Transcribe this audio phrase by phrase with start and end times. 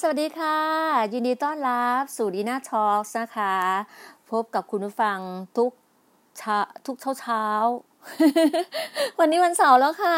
[0.00, 0.58] สวัสดีค่ะ
[1.12, 3.54] ยินดีต้อนรับสู่ดีน่าทอล์กนะคะ
[4.30, 5.18] พบกับคุณผู้ฟัง
[5.56, 5.70] ทุก
[6.38, 7.44] เช้าทุกเช้าเช้า
[9.18, 10.16] วันนี้วันเสาร์แล้วค่ะ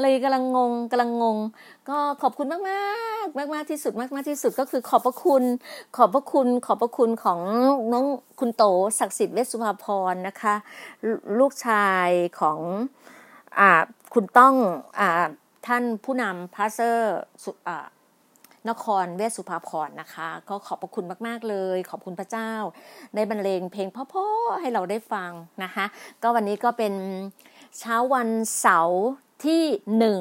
[0.00, 1.38] เลยกำลังงงกำลังงง
[1.88, 2.84] ก็ขอบคุณมากมา
[3.24, 5.42] กมากมากที่สุดมากมากที่สุดก็คือขอบพระคุณ
[5.96, 7.40] ขอบพระคุณ ขอบพระคุณของ
[7.92, 8.04] น้อง
[8.40, 8.64] คุณโต
[8.98, 10.54] ศักดิ์สิทธิ์เวชสุภาพรนะคะ
[11.06, 11.08] ล
[11.38, 12.08] ลูกชาย
[12.40, 12.58] ของ
[13.58, 13.70] อ่า
[14.14, 14.54] คุณต้อง
[14.98, 15.08] อ่า
[15.66, 17.86] ท่านผู้นำพาสเซอร์สุอ่า
[18.68, 22.52] นครเวชสุภาพรนะคะ ก็ขอบพระคุณมาก ๆ เลย ขอบคุณพระเจ้า
[23.14, 25.30] ได้บรรเลงเพลงพราะๆให้เราได้ฟัง
[25.64, 25.84] นะคะ
[26.22, 26.94] ก็วันนี้ก็เป็น
[27.78, 28.28] เช้าวัน
[28.60, 29.02] เสาร์
[29.44, 29.62] ที่
[29.98, 30.20] หนึ่ง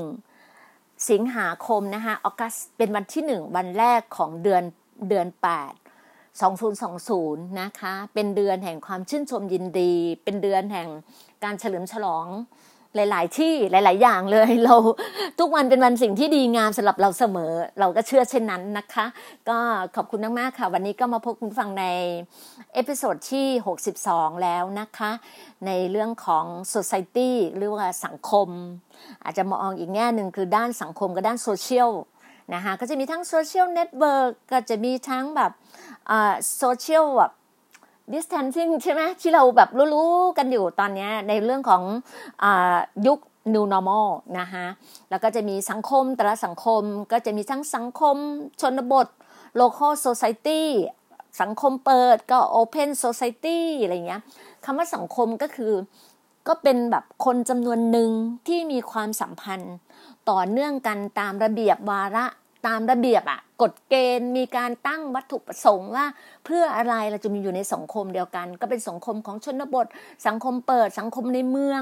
[1.09, 4.63] สิงหาคมนะคะออกัสเป็นวันที่หนึ่งวันแรกของเดือน
[5.09, 5.81] เดือน 8
[6.41, 9.93] 2020 นะคะ เป็นเดือนแห่งความชื่นชมยินดี
[10.23, 10.87] เป็นเดือนแห่ง
[11.43, 12.27] การเฉลิมฉลอง
[12.95, 14.75] หลาย ๆ ที่หลาย ๆ อย่างเลยเรา
[15.39, 19.05] ทุกวันเป็นวันสิ่งที่ดีงามสำหรับเราเสมอ เราก็เชื่อเช่นนั้นนะคะ
[19.49, 19.57] ก็
[19.95, 21.85] ขอบคุณมาก ๆ ค่ะ วันนี้ก็มาพบคุณผู้ฟังใน
[22.73, 23.47] episode ที่
[23.95, 25.11] 62 แล้วนะคะ
[25.65, 28.47] ในเรื่องของ society หรือว่าสังคม
[29.23, 31.91] อาจจะมองอีกแง่หนึ่งคือด้านสังคมกับด้านโซเชียล
[32.53, 35.51] นะคะก็จะมีทั้ง social network ก็จะมีทั้งแบบ
[36.57, 37.31] โซเชียลแบบ
[38.13, 41.83] distancing ใช่ไหมที่เราแบบรู้ๆกันอยู่ตอนนี้ในเรื่องของ
[42.43, 42.45] อ
[43.07, 43.19] ยุค
[43.53, 44.07] new normal
[44.39, 44.65] นะคะ
[45.09, 46.81] แล้วก็จะมีสังคมแต่ละสังคม
[47.11, 48.15] ก็จะมีทั้งสังคม
[48.61, 49.07] ชนบท
[49.59, 50.61] local society
[51.41, 54.21] สังคมเปิดก็ open society อะไรเงี้ย
[54.65, 55.73] คำว่าสังคมก็คือ
[56.47, 58.09] ก็เป็นแบบคนจำนวนหนึ่ง
[58.47, 59.75] ที่มีความสัมพันธ์
[60.29, 62.25] ต่อเนื่องกันตามระเบียบวาระ
[62.67, 66.05] ตามระเบียบอะกฎเกณฑ์มีการตั้งวัตถุประสงค์ว่า
[66.45, 69.87] เพื่ออะไรเราจะมีอยู่ในสังคมเดียวกัน ก็เป็นสังคมของชนบท
[70.27, 71.81] สังคมเปิดสังคมในเมือง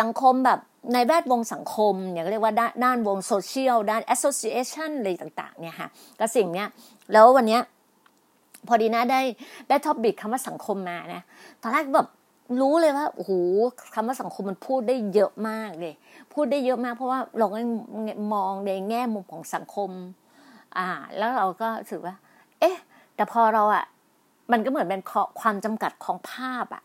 [0.00, 0.60] สังคมแบบ
[0.94, 5.88] ในแวดวงสังคมเนี่ยเรียกว่าด้านวงโซเชียลด้าน association อะไรต่างๆเนี่ยค่ะ
[6.18, 6.68] ก็สิ่งเนี้ย
[7.12, 7.62] แล้ววันเนี้ย
[8.68, 9.20] พอดีนะได้
[9.68, 11.22] ได้ topic คำว่าสังคมมานะ
[11.62, 12.08] ตอนแรกแบบ
[12.60, 13.32] รู้เลยว่าโอ้โห
[13.94, 15.94] คำว่าสังคมมันพูดได้เยอะมากเลย
[16.34, 17.58] พูดได้เยอะมากเพราะว่าเราก็
[18.34, 19.90] มองในแง่มุมของสังคม
[20.76, 20.88] อ่า
[21.18, 22.14] แล้วเราก็รู้สึกว่า
[22.60, 22.76] เอ๊ะ
[23.14, 23.84] แต่พอเราอะ
[24.52, 25.02] มันก็เหมือนเป็น
[25.40, 26.82] ความจำกัดของภาพอะ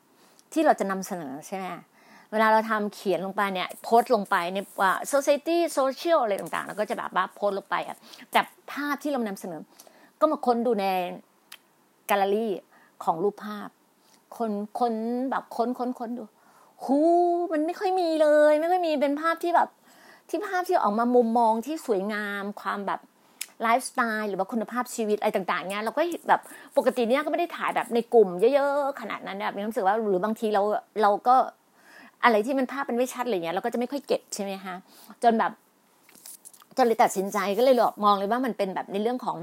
[0.54, 1.66] ที่เราจะนำเสนอใช่ไหม
[2.32, 7.98] เวลาเราทำเขียนลงไปเนี่ย โพสต์ลงไปในว่า society social อะไรต่างๆ แล้วก็จะแบบว่าโพสต์ลงไปอะ
[8.32, 8.40] แต่
[8.72, 9.62] ภาพที่เรานำเสนอ
[10.20, 10.86] ก็มาค้นดูใน
[12.08, 12.52] แกลเลอรี่
[13.04, 13.70] ของรูปภาพ
[14.38, 14.94] คนคน
[15.32, 16.24] แบบค้นค้นค้นดู
[16.84, 16.98] หู
[17.52, 19.70] มันไม่ค่อยมีเลย ไม่ค่อยมีเป็นภาพที่แบบ
[20.30, 23.00] ที่ภาพที่ออกมามุมมองที่สวยงาม ความแบบ
[23.62, 26.42] ไลฟ์สไตล์หรือว่าคุณภาพชีวิตอะไรต่างๆเนี้ยเราก็แบบ
[26.78, 30.62] ปกติเนี้ยก็ไม่ได้ถ่ายแบบในกลุ่มเยอะๆขนาดนั้นเนี่ยมีความรู้สึกว่าหรือบางทีเรา
[31.02, 31.36] เราก็
[32.24, 34.76] อะไรที่มันภาพเป็นไม่ชัดอะไรเงี้ยเราก็จะไม่ค่อยเก็บใช่ไหมคะ
[35.24, 35.52] จนแบบ
[36.78, 37.76] จนเลยตัดสินใจก็เลย
[38.06, 39.38] มองเลยว่ามันเป็นแบบในเรื่องของ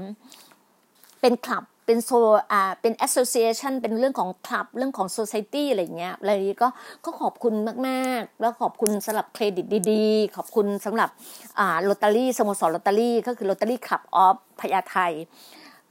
[1.21, 2.11] เป็นคลับ เป็นโซ
[2.51, 6.67] อ่าเป็น association เป็นเรื่องของคลับเรื่องของ society อะไรเงี้ยอะไรนี้ก็
[7.05, 7.53] ก็ขอบคุณ
[7.87, 11.09] มากๆ แล้วขอบคุณสำหรับเครดิตดีๆ ขอบคุณสำหรับ
[11.59, 14.97] อ่าลอตเตอรี่สโมสรลอตเตอรี่ก็คือลอตเตอรี่คลับออฟพญาไท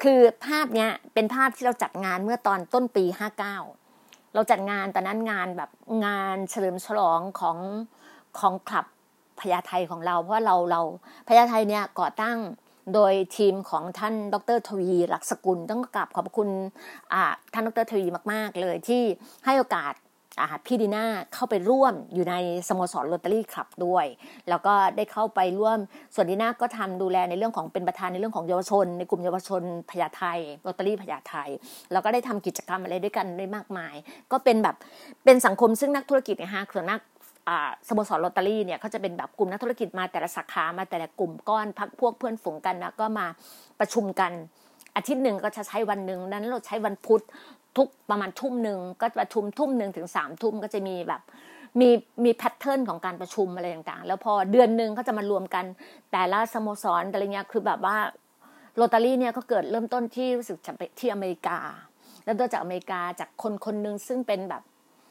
[0.02, 3.04] คือภาพเนี้ยเป็นภาพที่เราจัดงานเมื่อตอนต้นปี
[3.68, 5.70] 59 เราจัดงานตอนนั้นงานแบบ
[6.06, 7.58] งานเฉลิมฉลองของ
[8.38, 8.86] ของคลับ
[9.40, 10.80] พญาไทของเรา เพราะเราเรา
[11.28, 12.38] พญาไทเนี่ยก่อตั้ง
[12.94, 16.48] โดยทีมของท่านดรทวีหลักสกุลต้องกราบขอบคุณ
[17.52, 19.02] ท่านดรทวีมาก ๆ เลยที่
[19.44, 19.94] ให้โอกาส
[20.66, 21.04] พี่ดีน่า
[21.34, 22.34] เข้าไปร่วมอยู่ใน
[22.68, 24.06] สโมสรโรตารี่คลับด้วย
[24.48, 25.78] แล้วก็ได้เข้าไปร่วม
[26.14, 30.22] ส่วนดีน่าก็ทำดูแลในเรื่องของเป็นประธานในเรื่องของเยาวชน ในกลุ่มเยาวชนพญาไท
[30.62, 31.34] โรตารี่พญาไท
[31.92, 33.94] แล้วก็ได้ทำกิจกรรมอะไรด้วยกันได้มากมาย
[34.32, 34.76] ก็เป็นแบบ
[35.24, 37.00] เป็นสังคมซึ่งนักธุรกิจนะคะส่วนนัก
[37.88, 43.26] สโมสรลอตเตอรี่เนี่ยเขาจะเป็นแบบกลุ่มนักธุรกิจมาแต่ละสาขามาแต่ละกลุ่มก้อนพรรคพวกเพื่อนฝูงกันนะก็มา
[43.80, 44.32] ประชุมกัน
[44.96, 47.22] อาทิตย์หนึ่งก็จะใช้วันหนึ่งนั้นเราใช้วันพุธ
[47.76, 51.20] ทุกประมาณทุ่มหนึ่งก็ประชุมทุ่มหนึ่งถึงสามทุ่มก็จะมีแบบ
[51.80, 51.88] มี
[52.24, 55.64] มี pattern ของการประชุมอะไรต่างๆ แล้วพอเดือนหนึ่งก็จะมารวมกัน
[56.12, 57.96] แต่ละสโมสรอะไรเงี้ยคือแบบว่า
[58.76, 61.58] โรตารี่เนี่ยก็เกิดเริ่มต้นที่รู้สึกจะไปที่อเมริกา
[62.24, 64.62] แล้วตัวจากอเมริกาจากคนคนหนึ่งซึ่งเป็นแบบ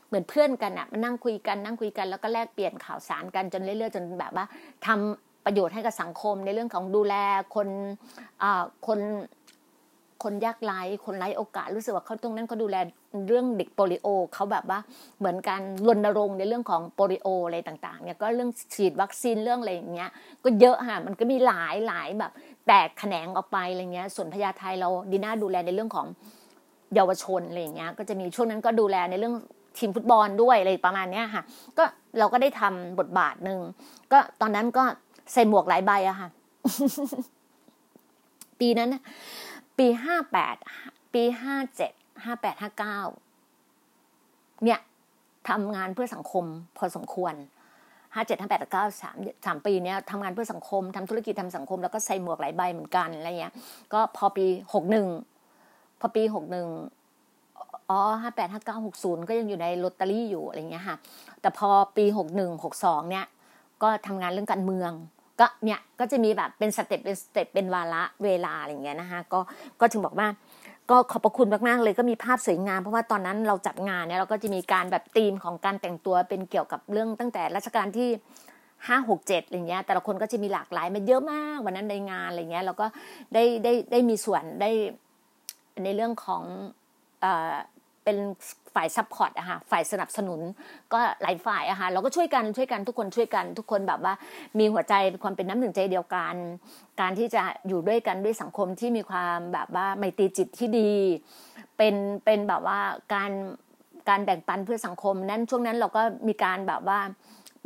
[0.07, 4.45] เหมือนเพื่อนกันอะมานั่งคุยกันนั่งคุยกันแล้วก็แลกเปลี่ยนข่าวสารกันจนเรื่อยๆจนแบบว่า
[4.85, 7.15] ทำประโยชน์ให้กับสังคมในเรื่องของดูแล
[7.55, 7.67] คน
[8.43, 8.99] อ่าคน
[10.23, 12.77] คนยากไร้คนไร้โอกาสรู้สึกว่าเขาตรงนั้นเขาดูแล
[13.27, 14.79] เรื่องเด็กโปลิโอเขาแบบว่า
[15.19, 20.09] เหมือนการรณรงค์ในเรื่องของโปลิโออะไรต่างๆเนี่ยก็เรื่องฉีดวัคซีนเรื่องอะไรอย่างเงี้ย
[20.43, 22.31] ก็เยอะค่ะมันก็มีหลายหลายแบบ
[22.67, 26.07] แตกแขนงออกไปอะไรเงี้ยส่วนพญาไทเราดีน่าดูแลในเรื่องของ
[26.95, 29.35] เยาวชนอะไรอย่างเงี้ยก็จะมีช่วงนั้นก็ดูแลในเรื่อง
[29.77, 31.43] ทีมฟุตบอลด้วยอะไรประมาณนี้ค่ะ
[31.77, 31.83] ก็
[32.19, 33.59] เราก็ได้ทำบทบาทหนึ่ง
[34.11, 34.83] ก็ตอนนั้นก็
[35.33, 36.29] ใส่หมวกหลายใบอะค่ะ
[38.59, 38.89] ปีนั้น
[39.77, 40.55] ปีห้าแปด
[41.13, 41.91] ปีห้าเจ็ด
[42.23, 42.99] ห้าแปดห้าเก้า
[44.63, 44.79] เนี่ย
[45.49, 46.45] ทำงานเพื่อสังคม
[46.77, 47.33] พอสมควร
[48.13, 49.15] ห้าเจ็ดห้าแปดเก้าสาม
[49.45, 53.53] สามปีเนี้ยทำงานเพื่อสังคมทำธุรกิจทำสังคม แล้วก็ใส่หมวกหลายใบเหมือนกันอะไรเงี้ย
[53.93, 55.07] ก็พอปีหกหนึ่ง
[55.99, 56.67] พอปีหกหนึ่ง
[57.89, 60.95] อ๋อห้าแปดห้าเก้าหกศูนย์ก็ยังอยู่ในลอตเตอรี่อยู่อะไรเงี้ยค่ะ
[61.41, 63.25] แต่พอปีหกหนึ่งหกสองเนี่ย
[63.83, 64.91] ก็ทำงานเรื่องการเมือง
[65.39, 69.39] ก็เนี่ยก็จะมีแบบเป็น step เป็น step เป็นวาระเวลาอะไรเงี้ยนะคะก็
[69.79, 70.27] ก็ถึงบอกว่า
[70.89, 78.09] ก็ขอบพระคุณมาก ๆ เลยก็มีภาพสวยงาม เพราะว่าตอนนั้นเราจัดงานเนี่ยเราก็จะมีการแบบธีมของการแต่งตัวเป็นเกี่ยวกับเรื่องตั้งแต่รัชกาลที่
[78.87, 82.85] ห้าหกเจ็ดอะไรเงี้ยแต่ละคนก็จะมีหลากหลายมันเยอะมากวันนั้นในงานอะไรเงี้ยเราก็
[83.33, 84.69] ได้ได้ได้มีส่วนได้
[85.83, 86.43] ในเรื่องของ
[88.03, 88.17] เป็น
[88.75, 90.39] ฝ่าย support อะค่ะฝ่ายสนับสนุน
[90.93, 94.13] ก็หลายฝ่ายอะค่ะเราก็ช่วยกันช่วยกันทุกคนช่วยกัน ทุกคนแบบว่า
[94.59, 94.93] มีหัวใจ
[95.23, 96.35] ความเป็นน้ำหนึ่งใจเดียวกัน
[97.01, 100.91] การที่จะอยู่ด้วยกันด้วยสังคมที่มีความแบบว่าไมตรีจิตที่ดี
[101.77, 101.95] เป็น
[102.25, 102.79] เป็นแบบว่า
[103.13, 103.31] การ
[104.09, 106.99] การแบ่งปันเพื่อสังคมนั้นช่วงนั้นเราก็มีการแบบว่า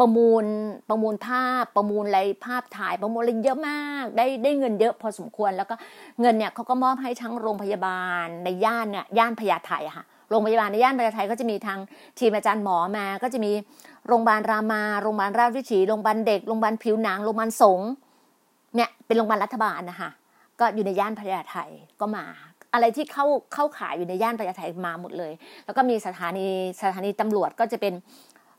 [0.01, 0.45] ประมูล
[0.89, 5.75] ประมูลภาพประมูลอะไรภาพถ่ายประมูลอะไรเยอะมาก ได้ได้เงินเยอะพอสมควรแล้วก็
[6.21, 11.79] เงินเนี่ยเขาก็มอบให้ทั้งโรงพยาบาลในย่านเนี่ยย่านพญาไทค่ะโรงพยาบาลในย่านประเทศไทก็จะมีทาง
[12.19, 13.51] ทีมอาจารย์หมอมา ก็จะมี
[14.07, 17.79] โรงพยาบาลรามาโรงพยาบาลราชวิถีโรงพยาบาลเด็กโรงพยาบาลผิวหนังโรงพยาบาลสง
[18.75, 20.09] เนี่ยเป็นโรงพยาบาลรัฐบาลนะคะ
[20.59, 21.55] ก็อยู่ในย่านพญาไท
[22.01, 22.25] ก็มา
[22.73, 25.33] อะไรที่เข้าเข้าขายอยู่ในย่านพญาไทมาหมดเลย
[25.65, 26.47] แล้วก็มีสถานี
[26.81, 27.93] สถานีตำรวจก็จะเป็น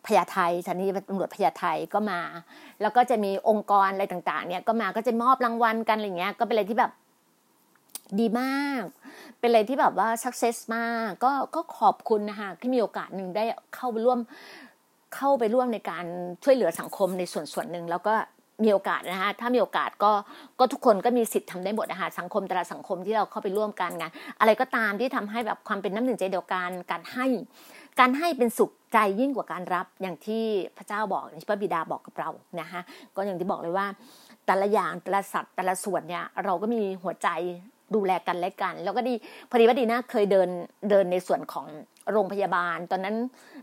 [0.07, 2.21] พญาไทสถานีตำรวจพญาไทก็มา
[2.81, 6.93] แล้วก็จะมีองค์กรอะไรต่างๆ เนี่ยก็มาก็จะมอบรางวัลกันอะไรเงี้ย ก็เป็นอะไรที่แบบ
[8.21, 8.83] ดีมาก
[9.39, 13.45] เป็นอะไรที่แบบว่าสักเซสมากก็ก็ขอบคุณนะคะที่มีโอกาสหนึ่งได้
[13.75, 14.19] เข้าไปร่วม
[15.17, 16.05] เข้าไปร่วมในการ
[16.45, 18.15] ช่วยเหลือสังคมในส่วนส่วนหนึ่งแล้วก็
[18.65, 20.13] มีโอกาสนะคะถ้ามีโอกาสก็
[20.59, 27.27] ก็ทุกคนก็มีสิทธิ์ทำได้หมดนะคะสังคมแต่ละสังคมที่เราเข้าไปร่วมกันงานอะไรก็ตามที่ทำให้แบบความเป็นน้ำหนึ่งใจเดียวกัน การให้
[28.01, 30.45] การให้เป็นสุข ใจยิ่งกว่าการรับอย่างที่
[30.77, 32.31] พระเจ้าบอกอย่างที่พระบิดาบอกกับเรา
[32.61, 32.81] นะคะ
[33.17, 33.87] ก็อย่างที่บอกเลยว่า
[34.47, 37.29] แต่ละอย่างแต่ละสัตว์แต่ละส่วนเนี่ยเราก็มีหัวใจ
[37.95, 39.15] ดูแลกันและกัน แล้วก็ดี
[39.51, 40.49] พอดีว่าดีน่าเคยเดิน
[40.91, 41.67] เดินในส่วนของ
[42.13, 43.17] โรงพยาบาล ตอนนั้น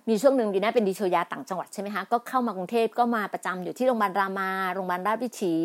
[0.09, 5.55] มีช่วงหนึ่งดีน่าเป็นดีโชยาต่างจังหวัดใช่ไหมคะก็เข้ามากรุงเทพก็มาประจำอยู่ที่โรงพยาบาลรามาโรงพยาบาลราชวิถี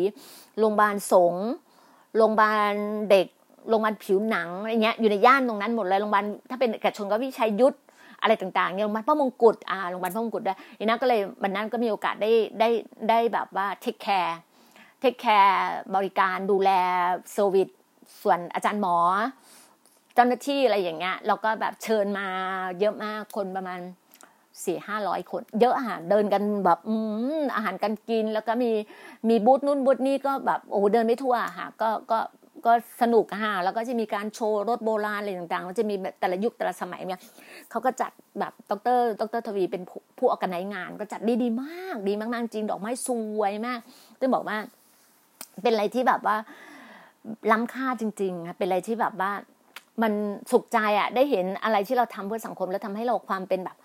[0.59, 1.47] โรงพยาบาลสงฆ์
[2.17, 2.73] โรงพยาบาล
[3.09, 3.27] เด็ก
[3.69, 7.75] โรงพยาบาลผิวหนังอะไรเงี้ยอยู่ในย่านตรงนั้นหมดเลยโรงพยาบาลถ้าเป็นเอกชนก็วิชัยยุทธ
[8.21, 12.69] อะไรต่างๆเนี่ยโรงพยาบาลพระมงกุฎอ่าโรงพยาบาลพระมงกุฎด้วยดีน่าก็เลยวันนั้นก็มีโอกาสได้ได้
[13.09, 16.69] ได้แบบว่า take care take care บริการดูแล
[17.33, 17.69] service
[18.21, 18.97] ส่วนอาจารย์หมอ
[20.15, 22.27] เจ้าหน้าที่อะไรอย่างเงี้ยเราก็แบบเชิญมา
[22.79, 23.79] เยอะมากคนประมาณ
[24.65, 26.95] สี่ห้าร้อยคน เยอะอาหารเดินกันแบบอื
[27.39, 28.71] มอาหารกันกินแล้วก็มี
[29.29, 32.19] มีบูธนู่นบูธนี่ก็แบบโอ้เดินไม่ทั่วค่ะก็ก็
[32.65, 37.19] ก็สนุกค่ะแล้วก็จะมีการโชว์รถโบราณอะไรต่างๆมันจะมีแต่ละยุคแต่ละสมัยเนี่ย
[37.69, 39.83] เขาก็จัดแบบดรดรทวีเป็น
[40.17, 43.79] ผู้ออกกันไหนงาน ก็จัดดีดีมากดีมากๆจริงดอกไม้สวยมาก
[44.19, 44.57] ต้องบอกว่า
[45.61, 46.35] เป็นอะไรที่แบบว่า
[47.51, 49.31] ล้ำค่าจริงๆค่ะเป็นอะไรที่แบบว่า
[50.01, 50.13] มัน
[50.51, 53.77] สุขใจอะได้เห็นอะไรที่เราทำเพื่อสังคมแล้วทำให้เราความเป็นแบบ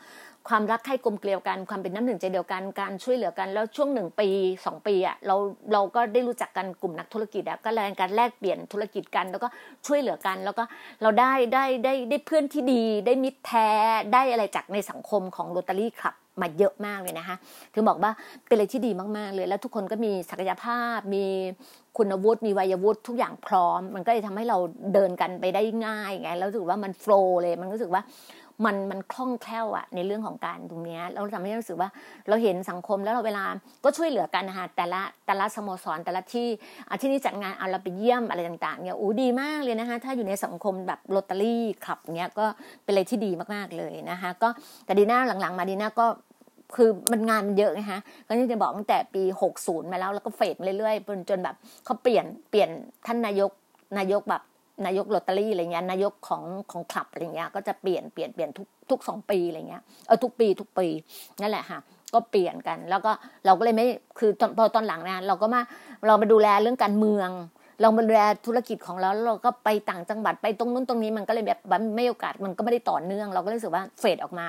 [0.48, 4.28] ความรักใคร่กลมเกลียวกัน ความเป็นน้ำหนึ่งใจเดียวกันการช่วยเหลือกัน แล้วช่วงหนึ่งปี
[4.66, 5.36] สองปีอะเรา
[5.72, 9.48] เราก็ได้รู้จักกันกลุ่มนักธุรกิจอะก็แรงการแลกเปลี่ยนธุรกิจกัน แล้วก็
[9.86, 10.62] ช่วยเหลือกัน แล้วก็
[11.02, 13.68] เราได้ได้ได้ได้เพื่อนที่ดี ได้มิตรแท้
[14.12, 17.36] ได้อะไรจากในสังคมของโรตารี่คลับมาเยอะมากเลยนะคะ
[17.74, 18.10] ถึงบอกว่า
[18.46, 21.24] เป็นอะไรที่ดีมากๆเลย แล้วทุกคนก็มีศักยภาพ มี
[21.96, 24.58] คุณวุฒิมีวัยวุฒิทุกอย่างพร้อม มันก็เลยทำให้เรา
[24.94, 28.02] เดินกันไปได้ง่ายไงแล้วรู้สึกว่ามันโฟล์เลย มันรู้สึกว่า
[28.64, 31.88] มันมันคล่องแคล่วอะในเรื่องของการตรงนี้เราทำให้รู้สึกว่า
[32.28, 33.44] เราเห็นสังคมแล้วเราเวลา
[33.84, 36.48] ก็ช่วยเหลือกันนะคะแต่ละแต่ละสโมสรแต่ละที่
[37.00, 42.46] ที่นี่จัดงานเอาเราไปเยี่ยมอะไรต่างๆเนี่ยอู้ดีมากเลยนะคะถ้าอยู่ในสังคมแบบโรตารี่ขับเนี้ยก็
[42.84, 44.48] เป็นอะไรที่ดีมากๆเลยนะคะก็
[44.84, 46.06] แต่ดีน่าหลังๆ มาดีน่าก็
[46.76, 49.22] คือมันงานมันเยอะไงฮะก็ที่จะบอกตั้งแต่ปี
[49.56, 52.68] 60 มาแล้วแล้วก็เฟดเรื่อยๆจนจนแบบเขาเปลี่ยนเปลี่ยน
[53.06, 53.50] ท่านนายก
[53.98, 54.42] นายกแบบ
[54.86, 60.86] นายกลอตเตอรี่อะไรเงี้ยนายกของของคลับอะไรเงี้ยก็จะเปลี่ยนเปลี่ยนเปลี่ยนทุกทุกสองปีอะไรเงี้ยเออทุกปีทุกปี
[61.40, 61.78] นั่นแหละค่ะ
[62.14, 63.12] ก็เปลี่ยนกัน แล้วก็
[63.46, 63.86] เราก็เลยไม่
[64.18, 65.60] คือพอตอนหลังนะเราก็มา
[66.06, 67.30] เรามาดูแลเรื่องการเมือง
[67.82, 71.58] เรามาดูแลธุรกิจของเราแล้วเราก็ไปต่างจังหวัดไปตรงนู้นตรงนี้มันก็เลยแบบ
[71.96, 74.48] ไม่โอกาสมันก็ไม่ได้ต่อเนื่อง เราก็รู้สึกว่าเฟดออกมา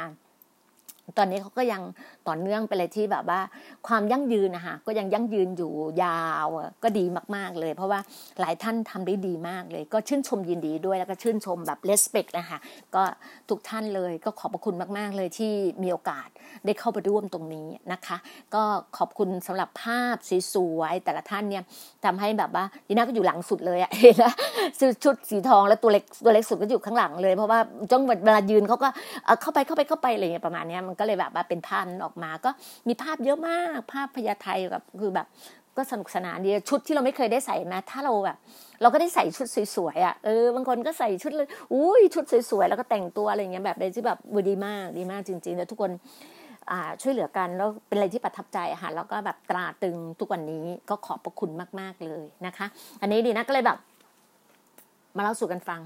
[1.17, 1.81] ตอนนี้เขาก็ยัง
[2.27, 3.39] ต่อเนื่องไปเลยที่แบบว่า
[3.87, 5.73] ความยั่งยืนนะคะก็ยังยั่งยืนอยู่
[6.03, 6.47] ยาว
[6.83, 7.99] ก็ดีมาก ๆเลย เพราะว่า
[8.39, 12.57] หลายท่านทำได้ดีมากเลย ก็ชื่นชมยินดีด้วยแล้วก็ชื่นชมแบบเลสเปกนะคะ
[12.95, 13.03] ก็
[13.49, 15.51] ทุกท่านเลยก็ขอบพระคุณมาก ๆ เลยที่
[15.83, 16.27] มีโอกาส
[16.65, 18.17] ได้เข้าไปร่วมตรงนี้นะคะ
[18.53, 18.63] ก็
[18.97, 20.15] ขอบคุณสำหรับภาพ
[20.53, 21.63] สวยๆแต่ละท่านเนี่ย
[22.05, 24.33] ทำให้แบบว่าดีน่าก็อยู่หลังสุดเลยอะเห็นแล้ว
[25.03, 27.59] ชุดสีทองแล้วตัวเล็กตัวเล็กสุดก็อยู่ข้างหลังเลย เพราะว่า
[27.91, 28.89] จ้องเวลายืนเขาก็
[29.41, 32.49] เข้าไปเข้าไปเข้าไปอะไรอย่างเงี้ยประมาณนี้มันก็เลยแบบว่าเป็นภาพออกมาก็
[32.87, 35.27] มีภาพเยอะมาก ภาพพญาไทแบบคือแบบ
[35.77, 38.37] ก็สนุกสนานดีชุดที่เราไม่เคยได้ใส่นะ ถ้าเราแบบ
[38.81, 45.91] เราก็ได้ใส่ชุดสวยๆอะเออบางคนก็ใส่ชุดเลยอุ้ยชุดสวยๆแล้วก็แต่งตัวอะไรเงี้ยแบบใดที่แบบดีมากดีมากจริงๆแล้วทุกคน
[47.01, 52.65] ช่วยเหลือกันแล้วเป็นอะไรที่ประทับใจค่ะแล้วก็แบบตราตึงทุกวันนี้ก็ขอบพระคุณมาก ๆเลยนะคะ
[53.01, 53.77] อันนี้ดีนะก็เลยแบบ
[55.17, 55.79] มาเล่าสู่กันฟัง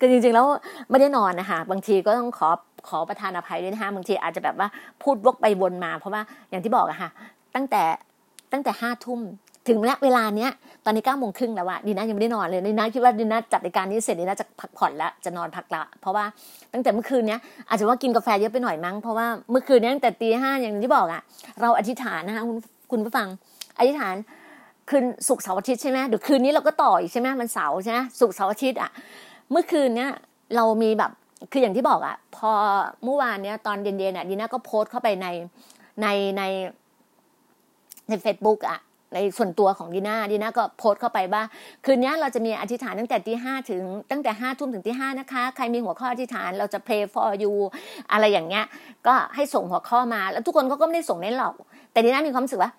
[0.00, 0.46] ก็จริงๆแล้ว
[0.90, 2.48] ไม่ได้นอนนะคะบางทีก็ต้องขอ
[2.88, 4.68] ขอประทานอภัยด้วยนะคะบางทีอาจจะแบบว่า
[5.02, 7.10] พูดวกไปวนมา เพราะว่าอย่างที่บอกอะค่ะ
[7.54, 7.82] ตั้งแต่
[8.52, 9.20] ตั้งแต่ห้าทุ่ม
[9.68, 10.50] ถึงเวลาเนี้ย
[10.84, 16.24] ตอนนี้เก้าโมงครึ่งแล้วอะดีน่ายังไม่ได้นอนเลยดีน่าคิดว่าดีน่าจัดรายการนี้เสร็จดีน่าจะพักผ่อนแล้วจะนอนพักละเพราะว่า
[16.72, 21.22] ตั้งแต่เมื่อคืนเนี้ยอาจจะว่ากินกาแฟเยอะไปหน่อยมั้งเพราะว่าเมื่อคืนเนี้ยตั้งแต่ตีห้าอย่างที่บอกอะ
[21.60, 22.56] เราอธิษฐานนะคะคุณ
[22.90, 23.28] คุณผู้ฟัง
[23.78, 24.14] อธิษฐาน
[24.88, 28.90] คืนสุกเสาร์อาทิตย์ใช่ไหมเดี๋ยวคืนนี้เราก็ต่ออีกใช่ไหมมันเสาร์ใช่ไหมสุกเสาร์อาทิตย์อะ
[29.50, 30.10] เมื่อคืนเนี้ย
[30.56, 31.10] เรามีแบบ
[31.52, 32.50] คืออย่างที่บอกอะพอ
[33.04, 35.26] เมื่อวานเนี้ยตอนเย็นๆอะดีน่าก็โพสต์เข้าไปใน
[36.02, 36.42] ในใน
[38.08, 38.78] ในเฟซบุ๊กอะ
[39.14, 41.42] ในส่วนตัวของดีน่าดีน่าก็โพสต์เข้าไปว่า
[41.84, 47.54] คืนนี้เราจะมีอธิษฐานตั้งแต่ตีห้าถึงตั้งแต่ห้าทุ่มถึงตีห้านะคะ ใครมีหัวข้ออธิษฐานเราจะ pray for you
[48.12, 48.64] อะไรอย่างเงี้ย
[49.06, 51.54] ก็ให้ส่งหัวข้อมา แล้วทุกคนก็ไม่ได้ส่งในหรอก
[51.92, 52.72] แต่ดีน่ามีความรู้สึกว่า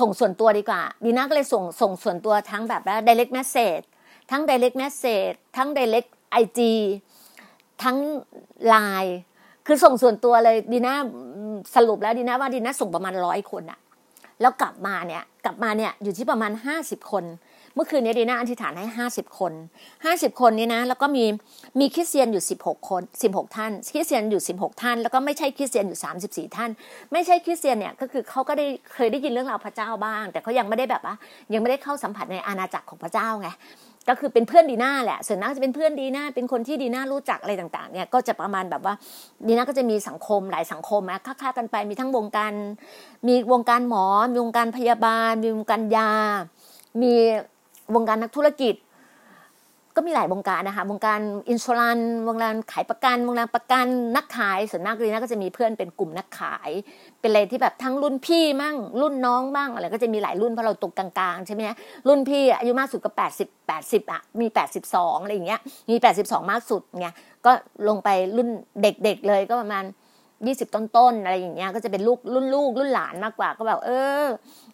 [0.00, 3.84] ส่งส่วนตัวดีกว่าดีน่าก็เลยส่งส่งส่วนตัวทั้งแบบว่า direct message
[4.30, 6.10] ทั้ง direct message ทั้ง direct
[6.42, 6.60] IG
[7.82, 7.96] ทั้ง
[8.72, 9.12] Line
[9.66, 10.96] คือส่งส่วนตัวเลยดีน่า
[11.74, 13.80] สรุปแล้วดีน่าว่าดีน่าส่งประมาณร้อยคนอะ
[14.40, 17.24] แล้วกลับมาเนี่ยกลับมาเนี่ยอยู่ที่ประมาณห้าสิบคน
[17.74, 19.52] เมื่อคืนนี้ดีน่าอธิษฐานให้ห้าสิบคน
[20.04, 21.24] ห้าสิบคนนี้นะแล้วก็มี
[21.80, 26.70] มีคริสเตียนอยู่สิบหกคนสิบหกท่านคริสเตียนอยู่สิบหกท่าน แล้วก็ไม่ใช่คริสเตียนอยู่สามสิบสี่ท่าน
[27.12, 31.14] ไม่ใช่คริสเตียนเนี่ยก็คือเขาก็ได้เคยได้ยินเรื่องราวพระเจ้าบ้าง แต่เขายังไม่ได้แบบว่า
[31.52, 33.48] ยังไม่ได้เข้าสัมผัสในอาณาจักรของพระเจ้าไง
[34.10, 38.94] ก็คือเป็นเพื่อนดีน่าแหละส่วนมากจะเป็นเพื่อนดีน่าเป็นคนที่ดีน่ารู้จักอะไรต่างๆเนี่ยก็จะประมาณแบบว่า
[39.46, 42.52] ดีน่าก็จะมีสังคมหลายสังคมนะค่าๆกันไปมีทั้งวงการ
[43.28, 46.12] มีวงการหมอ มีวงการพยาบาล มีวงการยา
[47.02, 47.12] มี
[47.94, 48.74] วงการนักธุรกิจ
[50.00, 56.70] ก็มีหลายวงการนะคะวงการอินชูรันวงการขายประกันวงการประกันนักขายส่วนมากเลยนะก็จะมีเพื่อนเป็นกลุ่มนักขาย
[57.20, 61.62] เป็นอะไรที่แบบทั้งรุ่นพี่มั่งรุ่นน้องบ้างอะไรก็จะมีหลายรุ่นเพราะเราตกกลางๆใช่ไหม
[62.08, 67.14] รุ่นพี่อายุมากสุดก็แปดสิบแปดสิบอะมีแปดสิบสองอะไรอย่างเงี้ยมีแปดสิบสองมากสุดเงี้ย
[67.46, 67.52] ก็
[67.88, 68.48] ลงไปรุ่น
[68.82, 69.84] เด็กๆเลยก็ประมาณ
[70.46, 73.90] ยี่สิบต้นๆอะไรอย่างเงี้ยก็จะเป็นลูกรุ่นลูกรุ่นหลานมากกว่าก็แบบเอ
[74.22, 74.26] อ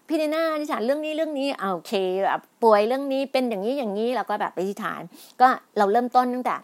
[0.09, 1.93] พี่นีน่าที่ฐานเรื่องนี้เรื่องนี้โอเค
[2.25, 5.01] แบบป่วยเรื่องนี้เป็นอย่างนี้อย่างนี้เราก็แบบไปที่ฐาน
[5.41, 5.47] ก็
[5.79, 6.57] เราเริ่มต้นตั้งแต่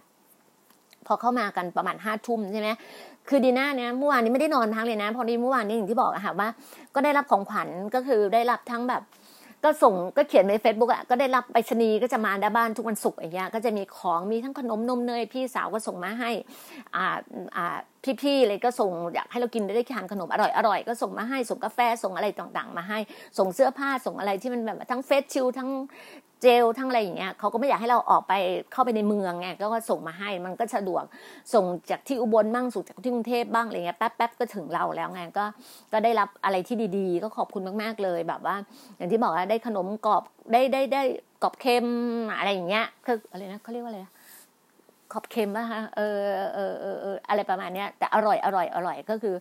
[1.06, 2.68] พอเข้ามากันประมาณห้าทุ่มใช่ไหม
[3.28, 6.48] คือดีน่าเนี่ยเมื่อวานนี้ไม่ได้นอนพักเลยนะ พอดีเมื่อวานนี้อย่างที่บอกอะค่ะว่า
[6.94, 9.02] ก็ได้รับของขวัญก็คือได้รับทั้งแบบ
[9.64, 16.30] ก็ส่งก็เขียนใน Facebook อะก็ได้รับไปรษณีย์ก็จะมาด้าบ้านทุกวันศุกร์อย่างเงี้ยก็จะมีของมีทั้งขนมนมเนยพี่สาวก็ส่งมาให้
[16.96, 17.06] อ่า
[17.56, 17.78] อ่า
[18.22, 22.98] พี่ๆเลยก็ส่งอยากให้เรากินได้ทานขนมอร่อยอร่อยก็ส่งมาให้ส่งกาแฟส่งอะไรต่างๆ มาให้
[23.38, 25.70] ส่งเสื้อผ้าส่งอะไรที่มันแบบทั้งเฟสชิลทั้ง
[26.42, 28.32] เจลทั้งอะไรอย่างเงี้ยเขาก็ไม่อยากให้เราออกไป
[28.72, 31.04] เข้าไปในเมืองไงก็ส่งมาให้มันก็สะดวก
[31.54, 35.44] ส่งจากที่อุบลบ้างส่งจากที่กรุงเทพบ้างอะไรเงี้ยแป๊บๆก็ถึงเราแล้วไงก็
[35.92, 38.56] ก็ได้รับอะไรที่ดีๆ ก็ขอบคุณมากๆเลยแบบว่า
[38.96, 41.02] อย่างที่บอกว่าได้ขนมกรอบได้ได้ได้
[41.42, 41.86] กรอบเค็ม
[42.38, 44.00] อะไรอย่างเงี้ยคืออะไรนะเขาเรียกว่าอะไร
[45.12, 46.18] ขอบเค็มป่ะคะเออ
[46.54, 49.34] เออเอออะไรประมาณเนี้ยแต่อร่อยอร่อยอร่อยก็คือ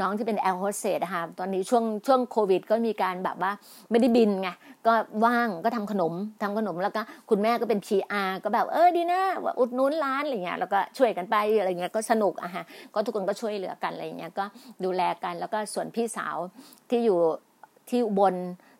[0.00, 3.52] น้องที่เป็นแอร์โฮสเตสนะคะตอนนี้ช่วงช่วงโควิด ก็มีการแบบว่า
[3.90, 4.48] ไม่ได้บินไง
[4.86, 12.64] ก็ว่างก็ทำขนมทำขนมแล้วก็คุณแม่ก็เป็น PR ก็แบบเออดีนะว่าอุดนุนร้านอะไรเงี้ยแล้วก็ช่วยกันไปอะไรเงี้ยก็สนุกอะฮะ
[12.94, 14.44] ก็ทุกคนก็ช่วยเหลือกันอะไรเงี้ยก็
[14.84, 16.36] ดูแลกันแล้วก็ส่วนพี่สาว
[16.90, 17.18] ที่อยู่
[17.90, 18.36] ที่อุบล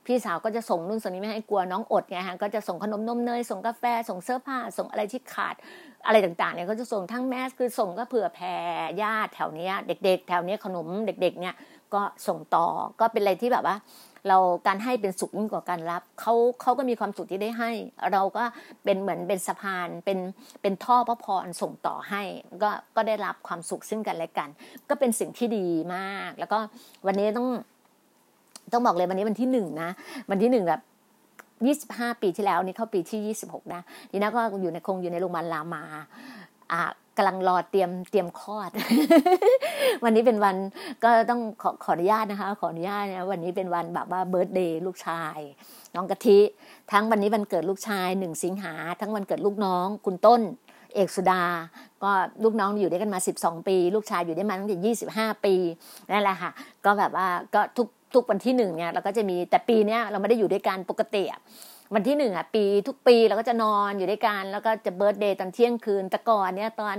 [0.06, 5.54] พี่สาวก็จะส่งนู่นส่งนี้ไม่ให้กลัวน้องอดไงฮะก็จะส่งขนมนมเนยส่งกาแฟส่งเสื้อผ้าส่งอะไรที่ขาด
[6.06, 8.54] อะไรต่างๆเนี่ยก็จะส่งทั้งแมสคือส่งก็เผื่อแผ่
[9.02, 11.54] ญาติแถวเนี้ยเด็ก ๆ แถวเนี้ยขนมเด็ก ๆ เนี่ย
[11.94, 12.66] ก็ส่งต่อ
[13.00, 13.76] ก็เป็นอะไรที่แบบว่า
[14.28, 17.70] เราการให้เป็นสุขยิ่งกว่าการรับเขาเขาก็มีความสุขที่ได้ให้
[18.12, 18.44] เราก็
[18.84, 20.18] เป็นเหมือนเป็นสะพานเป็น
[20.62, 22.22] เป็นท่อพระพรส่งต่อให้
[22.62, 24.48] ก็ก็ได้รับความสุขซึ่งกันและกัน
[24.88, 26.58] ก็เป็นสิ่งที่ดีมาก แล้วก็
[27.06, 27.48] วันนี้ต้อง
[28.72, 29.90] ต้องบอกเลยวันนี้วันที่หนึ่งนะ
[30.30, 30.80] วันที่หนึ่งแบบ
[31.66, 35.82] ยี่สิบห้าปีที่แล้วนี่เข้าปีที่ยี่สิบหกนะทีน่าก็อยู่ในคงอยู่ในโรงพยาบาลรามา
[36.72, 36.82] อ่า
[37.16, 38.70] กำลังรอเตรียมเตรียมคลอด
[40.04, 40.56] วันนี้เป็นวัน
[41.04, 45.38] ก็ต้องขอขออนุญาตนะคะ ขออนุญาตนะวันนี้เป็นวันแบบว่าเบิร์ตเดย์ลูกชาย
[45.94, 46.38] น้องกะทิ
[46.92, 50.40] ทั้งวันนี้วันเกิดลูกชายหนึ่งสิงหา ทั้งวันเกิดลูกน้อง คุณต้น
[50.94, 51.44] เอกสุดา
[52.02, 52.10] ก็
[52.44, 55.54] ลูกน้องอยู่ด้วยกันมา 12 ปี ลูกชายอยู่ได้มาตั้งแต่25 ปี
[56.12, 56.50] นั่นแหละค่ะ
[56.84, 61.24] ก็แบบว่าก็ทุก ทุกวันที่หนึ่งเนี่ยเราก็จะมีแต่ปีเนี้ยเราไม่ได้อยู่ด้วยกันปกติ
[61.94, 66.96] วันที่หนึ่งอะปีทุกปีเราก็จะนอนอยู่ด้วยกันแล้วก็จะเบิร์ตเดย์ตอนเที่ยงคืนแต่ก่อนเนี่ยตอน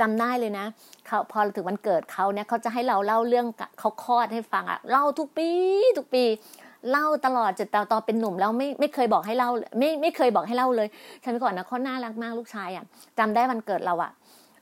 [0.00, 0.66] จำได้เลยนะ
[1.06, 3.46] เขาพอถึงวันเกิดเขาเนี่ยเขาจะให้เราเล่าเรื่อง
[3.78, 5.48] เขาคลอดให้ฟังอะเล่าทุกปี
[5.98, 6.24] ทุกปี
[6.90, 10.88] เล่าตลอดจนตอนเป็นหนุ่มแล้วไม่ไม่เคยบอกให้เล่าไม่ไม่เคยบอกให้เล่าเลย
[11.24, 12.84] ฉันก่อนนะเขาน่ารักมากลูกชายอะ
[13.18, 14.10] จำได้วันเกิดเราอะ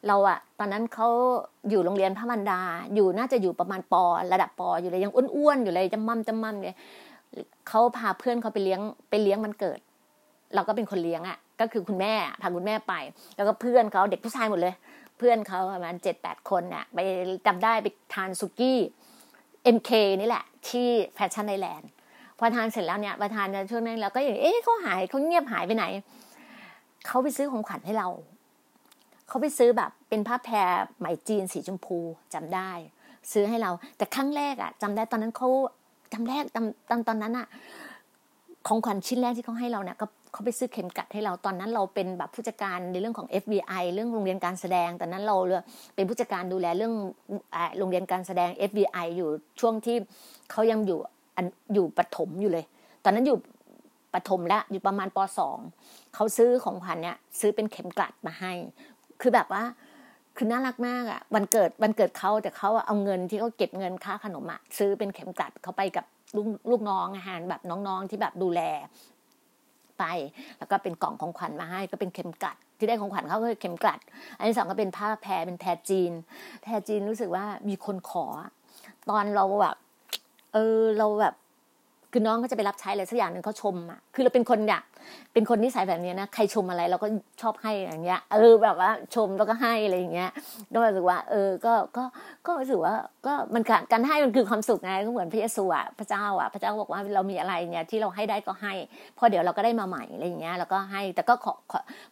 [0.09, 1.09] เราอะตอนนั้นเขา
[1.71, 2.61] อยู่โรงเรียนพระมันดา
[2.95, 6.77] อยู่น่าจะอยู่ประมาณปอระดับปออยู่เลยยังอ้วนๆอยู่เลยจำมั่มจำมั่มเลย
[7.69, 9.79] เขาพาเพื่อนเขาไปเลี้ยงไปเลี้ยงมันเกิด
[10.55, 12.95] เราก็เป็นคนเลี้ยงอะก็คือคุณแม่พาคุณแม่ไป
[13.37, 14.75] แล้วก็เพื่อนเขาเด็กผู้ชายหมดเลย
[15.19, 16.99] เพื่อนเขาประมาณเจ็ดแปดคนเนี่ยไป
[17.47, 18.79] จำได้ไปทานสุกี้
[19.64, 19.90] เอ็มเค
[20.21, 21.90] นี่แหละ ที่แฟชั่นไอแลนด์
[22.38, 25.85] พอทานเสร็จแล้วเนี่ยพอทานช่วงนั้นเราก็อย่างเอ๊ะเขาหายเขาเงียบหายไปไหน
[27.07, 28.09] เขาไปซื้อของขวัญให้เรา
[29.29, 31.99] เขาไปซื้อแบบ เป็นผ้าแพรไหมจีนสีชมพู
[32.35, 32.71] จำได้
[33.33, 35.49] ซื้อให้เรา แต่ครั้งแรกอะจำได้ตอนนั้นเขา
[36.12, 37.47] จำแรกตอนตอนตอนนั้นอะ
[38.66, 45.37] ของขวัญชิ้นแรกที่เขาให้เราเนี่ยก็เขาไปซื้อเข็มกัดให้เราตอนนั้นเราเป็นแบบผู้จัดการในเรื่องของ FBI เรื่องโรงเรียนการแสดงตอนนั้นเรา
[45.95, 46.95] เป็นผู้จัดการดูแลเรื่อง
[47.79, 49.29] โรงเรียนการแสดง FBI อยู่
[49.61, 49.97] ช่วงที่
[50.51, 50.99] เขายังอยู่
[51.75, 52.64] อยู่ปฐมอยู่เลย
[53.05, 53.38] ตอนนั้นอยู่
[54.14, 55.59] ปฐมแล้วอยู่ประมาณปสอง
[56.14, 58.53] เขาซื้อของขวัญเนี่ยซื้อเป็นเข็มกลัดมาให้
[59.21, 59.62] คือแบบว่า
[60.37, 66.05] คือน่ารักมากอะวันเกิดวันเกิดเขาแต่เขาเอาเงินที่เขาเก็บเงินค่าขนมอะซื้อเป็นเข็มกลัดเขาไปกับ
[66.37, 68.61] ลูกลูกน้องอาหารแบบน้องๆที่แบบดูแล
[69.99, 70.05] ไป
[70.59, 74.01] แล้วก็เป็นกล่องของขวัญมาให้ก็เป็นเข็มกลัด ที่ได้ของขวัญเขาก็เข็มกลัด
[74.37, 76.12] อันที่สองก็เป็นผ้าแพรเป็นแพรจีน
[76.62, 78.27] แพรจีนรู้สึกว่ามีคนขอ
[79.11, 79.77] ตอนเราแบบ
[80.53, 81.35] เออเราแบบ
[82.12, 84.81] คือน้องเขาจะไปรับใช้อะไรสักอย่างหนึ่งเขาชมอะคือเราเป็นคนเนี่ย
[85.33, 87.09] เป็นคนนิสัยแบบนี้นะใครชมอะไรเราก็
[87.42, 90.31] ชอบให้อย่างเงี้ยเออแบบว่าชมแล้วก็ให้อะไรอย่างเงี้ย
[90.73, 92.05] ก็รู้สึกว่า เออก็ก็
[92.47, 92.95] ก็รู้สึกว่า
[93.27, 98.73] ก็มันการให้มันคือความสุขไงก็เหมือนพระเยซูอะพระเจ้าอะพระเจ้าบอกว่าเรามีอะไรเนี่ยที่เราให้ได้ก็ให้
[99.19, 101.53] พอเดี๋ยวเราก็ได้มาใหม่อะไรอย่างเงี้ยแล้วก็ให้แต่ก็ขอ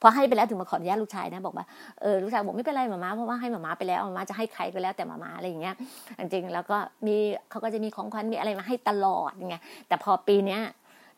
[0.02, 1.66] พอให้ไปแล้วถึงมาขออนุญาตลูกชายนะบอกว่า
[2.02, 5.74] เออลูกชายบอกไม่เป็นไรหมาม้าเพราะว่าให้หมาม้าไปแล้วหมาม้าจะให้ใครก็แล้วแต่หมาม้าอะไรอย่างเงี้ย
[6.18, 6.76] จริงๆแล้วก็
[7.06, 7.16] มี
[7.50, 9.56] เขาก็จะมีของขวัญมีอะไรมาให้ตลอดไง
[9.88, 10.60] แต่พอปีเนี้ย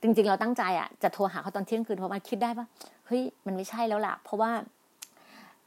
[0.03, 2.67] จริง ๆ เราตั้งใจอะจะโทรหาเขาตอนเที่ยงคืนเพราะมันคิดได้ว่า
[3.07, 4.51] เฮ้ยมันไม่ใช่แล้วล่ะ เพราะว่า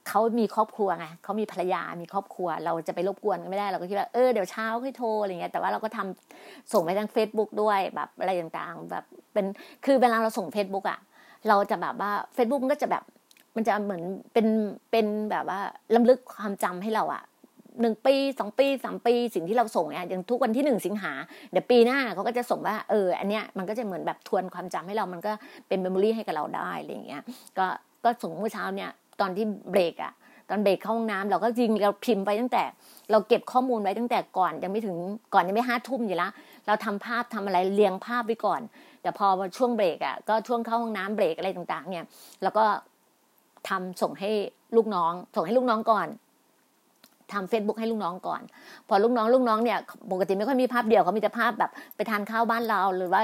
[0.07, 9.45] เขามีครอบครัวไงเขามีภรรยา มีครอบครัว เราจะไปรบกวนกันไม่ได้ เราก็คิดว่า เออ เดี๋ยวเช้าค่อยโทร อะไรเงี้ย แต่ว่าเราก็ทำส่งไปทาง Facebook ด้วยแบบอะไรต่างๆ แบบเป็น
[9.85, 10.99] คือเวลาเราส่ง Facebook อะ
[11.47, 13.03] เราจะแบบว่า Facebook มันก็จะแบบ
[13.55, 14.47] มันจะเหมือนเป็น
[14.91, 15.59] เป็นแบบว่า
[15.95, 17.23] ลำลึกความจำให้เราอะ
[17.81, 21.13] หนึ่งปีสองปีสามปีสิ่งที่เราส่งเนี่ยอย่างทุกวันที่หนึ่งสิงหา
[21.51, 25.31] เดี๋ยวปีหน้าเขาก็จะส่งว่าเอออันเนี้ยมันก็จะเหมือนแบบทวนความจำให้เรามันก็
[25.67, 27.21] เป็นเมมโมรีให้กับเราได้อะไรอย่างเงี้ย
[27.57, 27.67] ก็
[28.03, 28.89] ก็ส่งเมื่อเช้าเนี่ย
[29.21, 30.13] ตอนที่เบรกอะ
[30.49, 32.63] ตอนเบรกเข้าห้องน้ำเราก็จริงเราพิมพ์ไปตั้งแต่
[33.11, 34.95] เราเก็บข้อมูลไว้ตั้งแต่ก่อนยังไม่ถึง
[35.33, 36.31] ก่อนยังไม่ห้าทุ่มอยู่ล้ว
[36.67, 38.61] เราทำภาพทำอะไรเรียงภาพไว้ก่อน
[39.01, 42.05] แต่พอช่วงเบรกอะก็ช่วงเข้าห้องน้ำเบรกอะไรต่าง ๆ เนี่ย
[42.43, 42.65] แล้วก็
[43.69, 44.29] ทำส่งให้
[44.75, 46.07] ลูกน้อง ส่งให้ลูกน้องก่อน
[47.33, 48.41] ทำเฟซบุ๊กให้ลูกน้องก่อน
[48.89, 49.77] พอลูกน้องลูกน้องเนี่ย
[50.11, 53.21] ปกติไม่ค่อยมีภาพเดียวเขามีแต่ภาพแบบไปทานข้าวบ้านเรา หรือว่า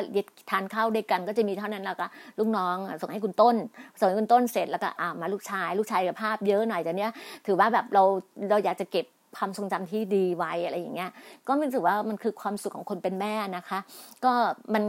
[0.52, 2.06] ทานข้าวด้วยกันก็จะมีเท่านั้นแล้วก็
[2.40, 3.56] ลูกน้องส่งให้คุณต้น
[4.00, 7.12] ส่งให้คุณต้นเสร็จแล้วก็อ่ามาลูกชาย ลูกชายกับภาพเยอะหน่อยแต่เนี้ย
[7.46, 8.04] ถือว่าแบบเรา
[8.50, 9.06] เราอยากจะเก็บ
[9.38, 11.12] ความทรงจำที่ดีไว้อะไรอย่างเงี้ย
[11.48, 13.80] ก็รู้สึกว่ามันคือความสุขของคนเป็นแม่นะคะ
[14.26, 14.34] ก็
[14.74, 14.84] มัน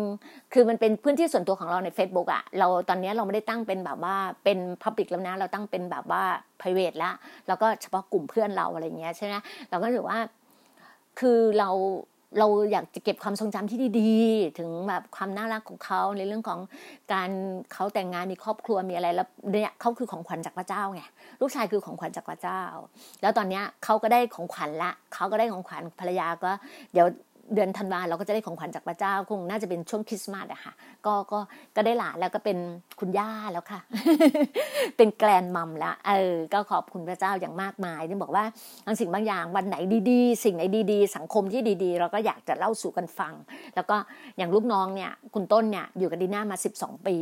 [0.52, 6.22] คือมันเป็นพื้นที่ส่วนตัวของเราใน Facebook อะเราตอนนี้เราไม่ได้ตั้งเป็นแบบว่าเป็น Public แล้วนะ เราตั้งเป็นแบบว่า
[6.60, 7.14] private แล้ว
[7.46, 9.34] แล้วก็เฉพาะกลุ่มเพื่อนเราอะไรเงี้ยใช่ไหม
[9.70, 10.18] เราก็รู้สึกว่า
[11.20, 11.70] คือเรา
[12.38, 16.60] เราอยากจะเก็บความทรงจำที่ดีๆ ถึงแบบความน่ารักของเขาในเรื่องของ
[17.12, 17.30] การ
[17.72, 21.02] เขาแต่งงานมีครอบครัวมีอะไรแล้วเนี่ยเขาคือของขวัญจากพระเจ้าไง
[21.40, 22.62] ลูกชายคือของขวัญจากพระเจ้า
[23.22, 26.50] แล้วตอนเนี้ยเขาก็ได้ของขวัญละเขาก็ได้ของขวัญภรรยาก็
[26.92, 27.06] เดี๋ยว
[27.54, 30.72] เดือนธันวาเราก็จะได้ของขวัญจากพระเจ้าคงน่าจะเป็นช่วงคริสต์มาสอะค่ะ
[31.06, 31.38] ก็ก็
[31.76, 32.58] ก็ได้หลานแล้วก็เป็น
[33.00, 33.80] คุณย่าแล้วค่ะ
[34.96, 38.44] เป็นแกลนมัมแล้วเออก็ขอบคุณพระเจ้าอย่างมากมายที่บอกว่า
[38.86, 39.76] บางสิ่งบางอย่างวันไหน
[40.10, 43.34] ดีๆ สิ่งไหนดีๆ สังคมที่ดีๆ เราก็อยากจะเล่าสู่กันฟัง
[43.74, 43.96] แล้วก็
[44.36, 47.16] อย่างลูกน้องเนี่ยคุณต้นเนี่ยอยู่กับดีน่ามาสิบสองปี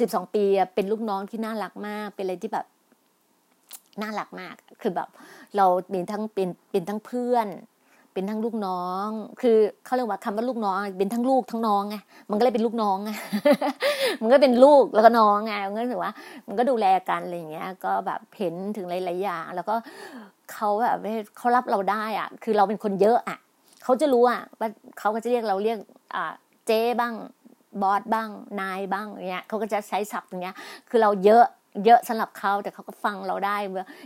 [0.00, 2.66] สิบสองปีเป็นลูกน้องที่น่ารักมาก เป็นอะไรที่แบบ
[4.02, 5.08] น่ารักมาก คือแบบ
[5.56, 7.48] เราเป็นทั้งเป็นเป็นทั้งเพื่อน
[8.14, 9.08] เป็นทั้งลูกน้อง
[9.40, 11.96] คือเขาเรียกว่าคำว่าลูกน้อง เป็นทั้งลูกทั้งน้องไง
[12.30, 13.10] มันก็เลยเป็นลูกน้องไง
[14.22, 16.12] มันก็เป็นลูกแล้วก็น้องไงมันก็ถือว่า
[16.46, 19.74] มันก็ดูแลกันอะไรอย่างเงี้ย ก็แบบเห็นถึงหลายๆอย่าง แล้วก็
[20.52, 20.98] เขาแบบ
[21.36, 23.38] เขารับเราได้อะ คือเราเป็นคนเยอะอะ
[23.82, 25.78] เขาจะรู้อะว่าเขาก็จะเรียกเราเรียก
[26.14, 26.32] อ่า
[26.66, 27.14] เจ๊บ้าง
[27.82, 28.28] บอสบ้าง
[28.60, 30.56] นายบ้างอย่างเงี้ยเขาก็จะใช้ศัพท์อย่างเงี้ย
[30.88, 31.44] คือเราเยอะ
[31.84, 33.56] เยอะสำหรับเขาแต่เขาก็ฟังเราได้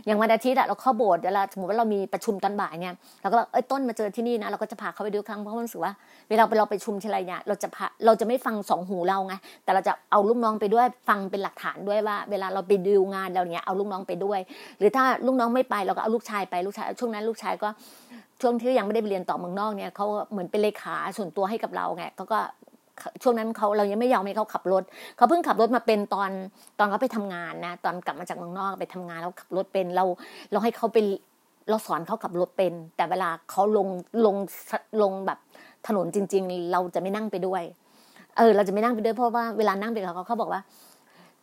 [0.05, 5.93] อย่างวันอาทิตย์เราเข้าโบสถ์เวลาสมมติว่าเรามีประชุมตอนบ่ายเนี่ยเราก็เอ้ยต้นมาเจอที่นี่นะเราก็จะพาเขาไปดูครั้งเพราะมันรู้สึกว่า
[6.29, 14.39] เวลาไปเราไปชุมทีไรเนี่ยเราจะพาเราจะไม่ฟังสองหูเราไงแต่เราจะเอาลูกน้องไปด้วยฟังเป็นหลักฐานด้วยว่า เวลาเราไปดูงานเราเนี่ยเอาลูกน้องไปด้วย
[14.79, 17.69] หรือถ้าลูกน้องไม่ไปเราก็เอาลูกชายไปลูกชายช่วงนั้นลูกชายก็
[18.41, 22.39] ช่วงที่ยังไม่ได้ไปเรียนต่อเมืองนอกเนี่ยเขาเหมือนเป็นเลขาส่วนตัวให้กับเราไงเขาก็
[23.23, 24.83] ช่วงนั้นเขาเรายังไม่ยอมให้เขาขับรถ
[25.17, 26.31] เขาเพิ่งขับรถมาเป็นตอน
[26.79, 30.05] ตอนเขาไปทำงานนะ ตอนกลับมาจากเมืองนอกไปทำงานแล้วขับรถเป็นเรา
[30.51, 31.05] เราให้เขาเป็น
[31.69, 33.87] เราสอนเขาขับรถเป็น แต่เวลาเขาลง
[34.25, 34.35] ลง
[35.01, 35.39] ลงแบบ
[35.87, 37.63] ถนนจริง ๆ เราจะไม่นั่งไปด้วย
[38.37, 40.61] เออ เราจะไม่นั่งไปด้วยเพราะว่าเวลานั่งไปกับเขาเขาบอกว่า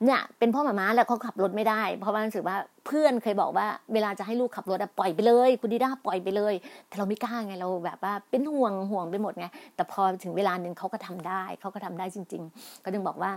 [0.05, 6.55] เนี่ยเป็นพ่อหมาม้าแล้วเขาขับรถไม่ได้ เพราะว่ารู้สึกว่าเพื่อนเคยบอกว่าเวลาจะให้ลูกขับรถปล่อยไปเลย คุณดีด้าปล่อยไปเลย
[6.89, 13.31] แต่เราไม่กล้าไงเราแบบว่าเป็นห่วงห่วงไปหมดไงแต่พอถึงเวลาหนึ่งเขาก็ทำได้เขาก็ทำได้จริง ๆ ก็จึงบอกว่า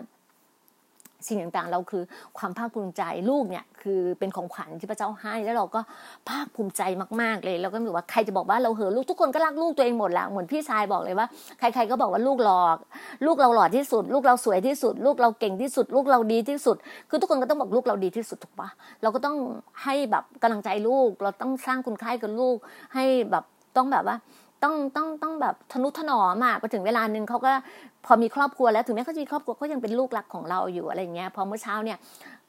[1.25, 2.03] สิ่งต่างๆ เราคือ
[2.38, 5.80] ความภาคภูมิใจลูกเนี่ยคือเป็นของขวัญที่พระเจ้าให้ แล้วเราก็
[6.30, 6.82] ภาคภูมิใจ
[7.21, 11.27] มากๆเลยแล้วก็รู้ว่าใครจะบอกว่าเราเหอลูกทุกคนก็รักลูกตัวเองหมดละเหมือนพี่ชายบอกเลยว่า
[11.60, 12.77] ใครๆก็บอกว่าลูกหลอก
[13.25, 16.77] ลูกเราหล่อที่สุด ลูกเราสวยที่สุด ลูกเราเก่งที่สุด ลูกเราดีที่สุด
[17.10, 18.69] คือทุกคนก็ต้องบอกลูกเราดีที่สุดถูกปะ
[19.01, 19.36] เราก็ต้อง
[19.84, 22.58] ให้แบบกำลังใจลูก เราต้องสร้างคุณค่ากับลูก
[22.93, 23.43] ให้แบบ
[23.77, 24.17] ต้องแบบว่า
[24.63, 27.51] ต้องต้องต้องแบบทนุถนอมอะพอถึงเวลาหนึ่งเขาก็
[28.08, 31.98] พอมีครอบครัวแล้วถึงแม้เขาจะมีครอบครัวเขายังเป็นลูกรักของเราอยู่อะไรอย่างเงี้ยพอเมื่อเช้าเนี่ย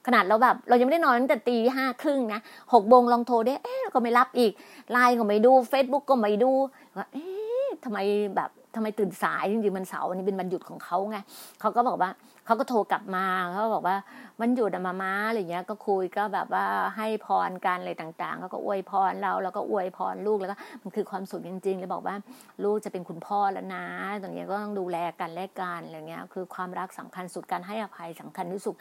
[0.07, 2.39] ขนาดเราแบบเรายังไม่ได้นอนตั้งแต่ตีห้าครึ่งนะ
[2.73, 4.51] หกโมงลองโทรได้เอ๊ะก็ไม่รับอีก
[4.91, 6.51] ไลน์ก็ไม่ดูเฟซบุ๊กก็ไม่ดู
[6.97, 7.97] ว่าเอ๊ะทำไม
[8.35, 11.17] แบบทำทำไมตื่นสายจริงๆมันเสาร์อันนี้เป็นวันหยุดของเขาไง
[11.59, 12.09] เขาก็บอกว่า
[12.49, 13.97] เขาก็โทรกลับมาเขาบอกว่า
[14.41, 16.65] มันอยู่ดมาม้าอะไรเงี้ย ก็คุยก็แบบว่า
[16.97, 22.15] ให้พรกันอะไรต่างๆเขาก็อวยพรเราแล้วก็อวยพรลูกแล้วก็มันคือความสุขจริงๆเลยบอกว่า
[22.63, 23.85] ลูกจะเป็นคุณพ่อแล้วนะ
[24.21, 28.75] ตรงนี้ก็ต้องดูแลกันและกันอะไรเงี้ย คือความรักสำคัญสุดการให้อภัยสำคัญที่สุด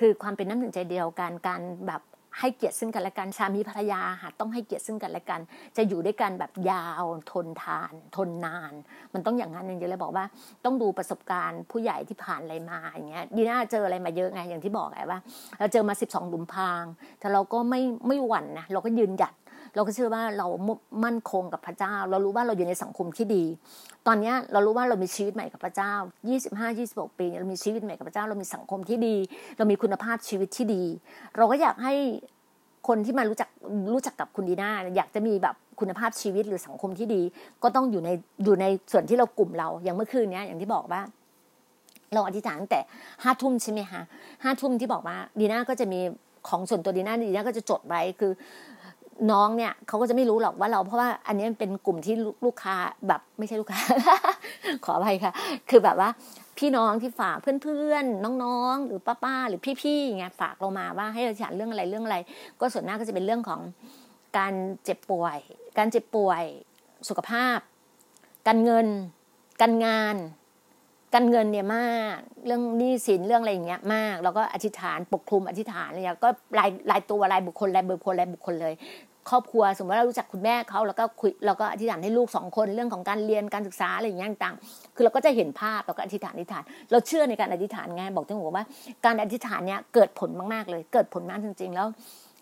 [0.00, 2.02] คือความเป็นน้ำหนึ่งใจเดียวกันการแบบ
[2.38, 5.40] ให้เกียรติซึ่งกันและกันสามีภรรยาค่ะต้องให้เกียรติซึ่งกันและกัน
[5.76, 8.72] จะอยู่ด้วยกันแบบยาวทนทาน ทนนาน
[9.14, 10.24] มันต้องอย่างนั้นอย่างเดียวเลยบอกว่า
[10.64, 15.18] ต้องดูประสบการณ์ผู้ใหญ่ที่ผ่านอะไรมาอย่างเงี้ยดีน่าเจออะไรมาเยอะไงอย่างที่บอกไงว่า
[15.58, 16.84] เราเจอมาสิบสองหลุมพราง
[17.20, 19.34] แต่เราก็ไม่ไม่หวั่นนะเราก็ยืนหยัด
[19.74, 20.46] เราก็เชื่อว่าเรา
[21.04, 23.44] มั่นคงกับพระเจ้า เรารู้ว่าเราอยู่ในสังคมที่ดี
[24.06, 25.92] ตอนนี้เรารู้ว่าเรามีชีวิตใหม่กับพระเจ้า
[26.38, 29.16] 25 26 ปีเรามีชีวิตใหม่กับพระเจ้า เรามีสังคมที่ดี
[29.56, 30.82] เรามีคุณภาพชีวิตที่ดี
[31.36, 31.94] เราก็อยากให้
[32.88, 33.48] คนที่มารู้จัก
[33.94, 37.22] รู้จักกับคุณดีน่าอยากจะมีแบบคุณภาพชีวิตหรือสังคมที่ดี
[37.62, 38.10] ก็ต้องอยู่ใน
[38.44, 41.02] อยู่ในส่วนที่เรากลุ่มเราอย่างเมื่อคืนนี้อย่างที่บอกว่า
[42.14, 42.80] เราอธิษฐานแต่
[43.22, 44.02] ห้าทุ่มใช่ไหมคะ
[44.44, 46.00] ห้าทุ่มที่บอกว่าดีน่าก็จะมี
[46.48, 48.32] ของส่วนตัวดีน่าดีน่าก็จะจดไว้คือ
[49.30, 52.14] น้องเนี่ยเขาก็จะไม่รู้หรอกว่าเราเพราะว่าอันนี้เป็นกลุ่มที่
[52.46, 52.74] ลูกค้า
[53.08, 53.80] แบบไม่ใช่ลูกค้า
[54.84, 55.32] ขออภัยค่ะ
[55.70, 56.08] คือแบบว่า
[56.58, 62.16] พี่น้องที่ฝากเพื่อนๆน้องๆ หรือป้าๆหรือพี่ๆไงฝากเรามาว่าให้เราฉันเรื่องอะไรเรื่องอะไร
[62.60, 63.60] ก็ส่วนมาก็จะเป็นเรื่องของ
[64.38, 65.38] การเจ็บป่วย
[65.78, 66.42] การเจ็บป่วย
[67.08, 67.58] สุขภาพ
[68.46, 68.86] การเงิน
[69.60, 70.16] การงาน
[71.14, 78.74] การเงินเนี่ยมากเรื่องหนี้สินเรื่องอะไรอย่างเงี้ยมาก แล้วก็อธิษฐานปกคลุมอธิษฐานอะไรเงี้ยก็รายรายตัวรายบุคคลรายบุคคลรายบุคคลเลย
[79.30, 84.54] ครอบครัวสมมติว่าเรารู้จักคุณแม่เขาแล้วก็คุยเราก็อธิษฐานให้ลูกสองคนเรื่องของการเรียนการศึกษาอะไรอย่างเงี้ยต่าง
[84.94, 88.66] คือเราก็จะเห็นภาพเราก็อธิษฐานอธิษฐาน เราเชื่อในการอธิษฐานไงบอกที่ผมว่า
[89.04, 91.86] การอธิษฐานเนี้ยเกิดผลมากๆเลย เกิดผลมากจริง ๆ แล้ว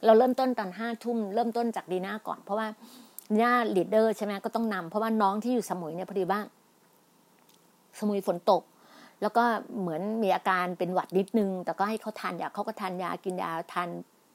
[0.05, 2.67] เราเริ่มต้นตอนห้าทุ่มเริ่มต้นจากดีน่าก่อน เพราะว่า
[3.33, 6.41] ดีน่าลีดเดอร์ใช่ไหมก็ต้องนำเพราะว่าน้องที่อยู่สมุยเนี่ยพอดีว่า
[7.98, 8.62] สมุยฝนตก
[9.22, 9.44] แล้วก็
[9.81, 13.88] เหมือนมีอาการเป็นหวัดนิดนึง แต่ก็ให้เขาทานยาเขาก็ทานยากินยาทาน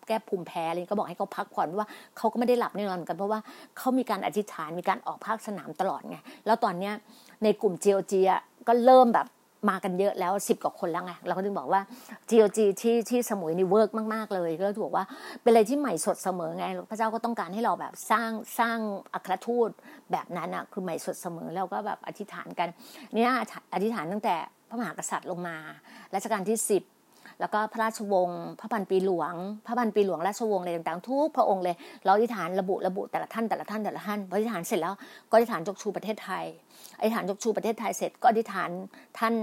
[0.08, 1.88] แก้ภูมิแพ้อะไรก็บอกให้เขาพักผ่อนว่า
[2.18, 3.40] เขาก็ไม่ได้หลับแน่นอนกันเพราะว่า
[3.78, 6.94] เขามีการอธิษฐานมีการออกภาคสนามตลอดไงแล้วตอนเนี้ย
[7.44, 8.30] ในกลุ่ม GOG
[8.68, 9.28] ก็เริ่มแบบ
[9.70, 11.82] มากันเยอะแล้วสิบกว่าคนแล้วไงเราก็ถึงบอกว่า
[12.30, 15.04] GOG ที่ที่สมุยนี่ work มากๆเลยก็ถูกว่า
[15.42, 18.78] เป็นอะไรที่ใหม่สดเสมอไงพระเจ้าก็ต้องการให้เราแบบสร้างสร้าง
[19.14, 19.70] อัครทูต
[20.12, 22.70] แบบนั้นอะคือใหม่สดเสมอแล้วก็แบบอธิษฐานกัน
[23.14, 23.32] เนี่ย
[23.74, 24.36] อธิษฐานตั้งแต่
[24.70, 25.58] พระมหากษัตริย์ลงมา
[26.16, 26.84] รัชกาลที่สิบ
[27.40, 29.34] แล้วก็พระราชวงศ์พระพันปีหลวง
[29.66, 34.94] พระพันปีหลวงราชวงศ์อะไรต่างๆทุกพระองค์เลยเราอธิษฐานระบุระบุแต่ละท่านแต่ละท่านแต่ละท่านพออธิษฐานเสร็จแล้ว
[35.30, 36.46] ก็อธิษฐานยกชูประเทศไทย
[37.00, 38.70] อธิษฐานยกชูประเทศไทยเสร็จ ก็อธิษฐาน
[39.20, 39.34] ท่าน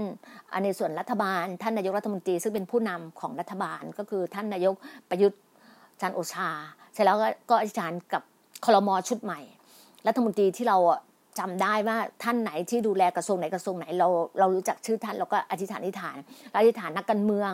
[0.63, 4.75] ในส่วนรัฐบาล ท่านนายกรัฐมนตรีซึ่งเป็นผู้นำของรัฐบาลก็คือท่านนายก
[5.09, 5.41] ประยุทธ์
[6.01, 6.49] จันโอชา
[6.93, 7.17] เสร็จแล้ว
[7.49, 8.21] ก็อธิษฐานกับ
[8.65, 9.39] คลมชุดใหม่
[10.07, 10.77] รัฐมนตรีที่เรา
[11.39, 14.07] จำได้ว่าท่านไหนที่ดูแลกระทรวงไหนกระทรวงไหนเรา
[14.39, 16.17] เรารู้จักชื่อท่านเราก็อธิษฐานอธิษฐาน
[16.57, 17.51] อธิษฐานนักการเมือง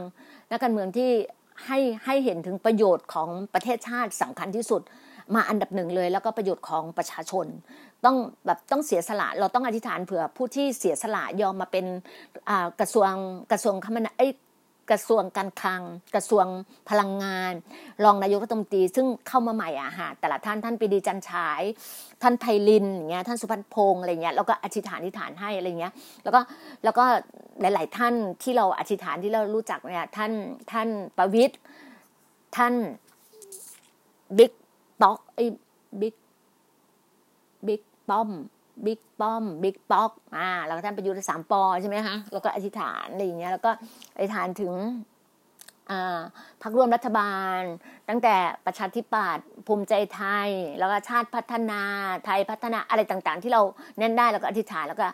[0.51, 1.09] นักการเมืองที่
[1.65, 4.81] ให้ให้เห็นถึงประโยชน์ของประเทศชาติสำคัญที่สุด
[5.35, 7.45] มาอันดับหนึ่งเลย แล้วก็ประโยชน์ของประชาชน
[8.05, 11.85] ต้องแบบต้องเสียสละเราต้องอธิษฐานเผื่อผู้ที่เสียสละยอมมาเป็น
[12.79, 13.11] กระทรวง
[13.51, 14.35] กระทรวงคมนาคม
[14.91, 15.82] กระทรวงการคลัง
[16.15, 16.45] กระทรวง
[16.89, 17.54] พลังงาน
[18.04, 21.62] รองนายกรัฐมนตรีซึ่งเข้ามาใหม่อะฮะแต่ละท่านท่านปีดีจันฉาย
[22.21, 26.39] ท่านไพลินอย่างเงี้ยท่านสุพัฒพงศ์อะไรเงี้ยแล้วก็อธิษฐานอธิษฐานให้อะไรเงี้ย แล้วก็
[26.84, 27.06] แล้วก็
[27.62, 30.32] หลาย ๆ ท่านที่เราอธิษฐานที่เรารู้จักเนี่ยท่าน
[30.71, 31.60] ท่านประวิทย์
[32.58, 32.73] ท่าน
[34.38, 34.52] บิ๊ก
[35.02, 35.45] ป๊อกไอ้
[36.02, 36.15] บิ๊ก
[37.67, 38.30] บิ๊กป้อม
[38.85, 43.71] บิ๊กป้อมบิ๊กป๊อกอ่าแล้วก็ท่านประยุทธ์สามปอใช่ไหมคะแล้วก็อธิษฐานอะไรอย่างเงี้ยแล้วก็
[44.15, 44.73] อธิษฐานถึง
[46.61, 47.59] พรรคร่วมรัฐบาล
[48.09, 51.81] ตั้งแต่ประชาธิปัตย์ภูมิใจไทย แล้วก็ชาติพัฒนา
[52.25, 53.61] ไทยพัฒนาอะไรต่างๆ ที่เรา
[53.99, 55.05] เน้นได้แล้วก็อธิษฐานแล้วก็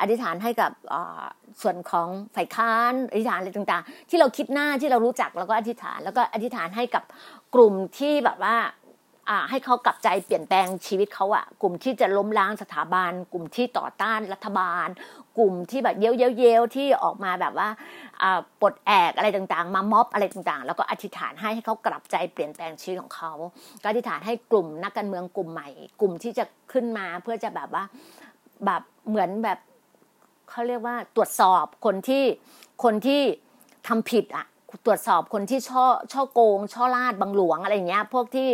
[0.00, 0.70] อธิษฐานให้กับ
[1.62, 7.04] ส่วนของฝ่ายค้านอธิษฐานอะไรต่างๆ ที่เราคิดหน้าที่เรารู้จักแล้วก็อธิษฐานแล้วก็อธิษฐานให้กับ
[7.54, 8.56] กลุ่มที่แบบว่า
[9.50, 14.88] ให้เขากลับใจเปลี่ยนแปลงชีวิตเขาอะกลุ่มที่จะล้มล้างสถาบัน กลุ่มที่ต่อต้านรัฐบาล
[15.38, 16.44] กลุ่มที่แบบเย้ยวเย้ยวเย
[16.76, 17.68] ที่ออกมาแบบว่า
[18.60, 23.32] ปลดแอกอะไรต่างๆ มาม็อบอะไรต่างๆ แล้วก็อธิษฐานให้ให้เขากลับใจเปลี่ยนแปลงชีวิตของเขา
[23.82, 25.68] ก็อธิษฐานให้กลุ่มนักการเมืองกลุ่มใหม่
[26.00, 27.84] กลุ่มที่จะขึ้นมาเพื่อจะแบบว่า
[28.64, 29.58] แบบเหมือนแบบ
[30.50, 32.24] เขาเรียกว่าตรวจสอบคนที่
[32.84, 33.20] คนที่
[33.88, 34.46] ทำผิดอะ
[34.86, 38.50] ตรวจสอบคนที่ช่อช่อโกง ช่อลาดบังหลวงอะไรเงี้ย พวกที่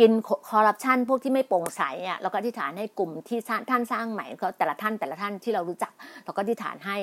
[0.00, 0.12] กิน
[0.50, 3.38] คอร์รัปชันพวกที่ไม่โปร่งใสอะเราก็อธิษฐานให้กลุ่มที่
[3.70, 5.92] ท่านสร้างใหม่ก็แต่ละท่านแต่ละท่านที่เรารู้จัก
[6.24, 6.96] เราก็อธิษฐานให้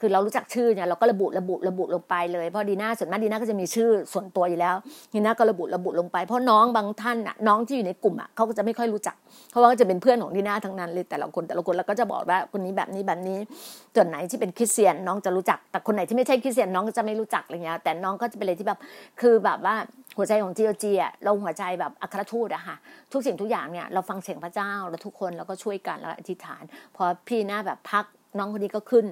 [0.00, 4.74] คือเรารู้จักชื่อเนี่ยเราก็ระบุระบุระบุลงไปเลยเพราะดีน่าส่วนมากดีน่าก็จะมีชื่อส่วนตัวอยู่แล้ว
[5.14, 9.16] ดีน่าก็ระบุระบุลงไป เพราะน้องบางท่านอะน้องที่อยู่ในกลุ่มอะเขาก็จะไม่ค่อยรู้จัก
[9.50, 13.38] เพราะว่าก็จะเป็นเพื่อนของดีน่าทั้งนั้นเลยแต่ละคนแต่ละคนเราก็จะบอกว่าคนนี้แบบนี้แบบนี้
[13.94, 18.78] ส่วนไหนที่เป็นคริสเตียนน้องจะรู้จัก แต่คนไหนที่ไม่ใช่คริสเตียนน้องก็จะไม่รู้จักอะไรเงี้ยแต่น้องก็จะเป็นอะไรที่แบบ
[19.20, 19.74] คือแบบว่า
[20.16, 22.76] หัวใจของจีโอจีอะเราหัวใจแบบอัครทูตอะค่ะ
[23.12, 26.62] ทุกสิ่งทุกอย่างเนี่ยเราฟังเสียงพระเจ้าแล้วทุกคนเราก็ช่วยกันแล้วอธิษฐาน
[26.96, 28.04] พอพี่หน้าแบบพัก
[28.38, 29.06] น้องคนนี้ก็ขึ้น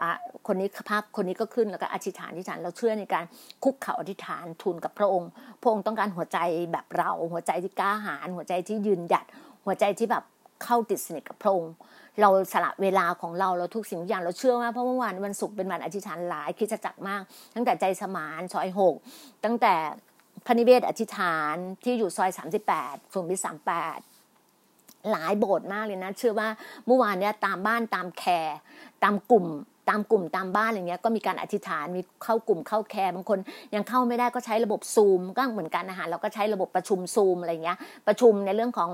[0.00, 0.10] อะ
[0.46, 3.24] คนนี้พักคนนี้ก็ขึ้นแล้วก็อธิษฐานอธิษฐานเราเชื่อในการ
[3.64, 5.30] คุกเข่าอธิษฐานทูลกับพระองค์
[5.62, 6.38] พระองค์ต้องการหัวใจ
[6.72, 9.24] แบบเราหัวใจที่กล้าหาญหัวใจที่ยืนหยัด
[9.64, 10.24] หัวใจที่แบบ
[10.64, 11.72] เข้าติดสนิทกับพระองค์
[12.20, 17.22] เราสละเวลาของเราเราทุกสิ่งทุกอย่างเราเชื่อว่าเพราะเมื่อวานวันศุกร์เป็นวันอธิษฐานหลายคิดจะจักมาก
[17.54, 18.94] ตั้งแต่ใจสมานซอยหก
[19.44, 19.74] ตั้งแต่
[20.46, 22.30] พระนิเวศอธิษฐานที่อยู่ซอย
[22.72, 23.40] 38สุขุมวิท
[23.78, 24.09] 38
[25.10, 26.48] หลายโบสถ์มากเลยนะ เชื่อว่า
[26.86, 28.56] เมื่อวานเนี้ยตามบ้านตามแคร์
[29.02, 29.46] ตามกลุ่ม
[29.88, 33.38] ตามกลุ่มตามบ้านอะไรเงี้ยก็มีการอธิษฐานมีเข้ากลุ่มเข้าแคร์บางคน
[33.74, 38.90] ยังเข้าไม่ได้ก็ใช้ระบบซูมก็เหมือนกันอาหารเราก็ใช้ระบบประชุมซูมอะไรเงี้ยประชุมในเรื่องของ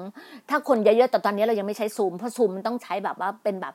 [0.51, 3.75] ถ้าคนเยอะๆแต่ตอนนี้เรายังไม่ใช้ซูมเพราะซูมมันต้องใช้แบบว่าเป็นแบบ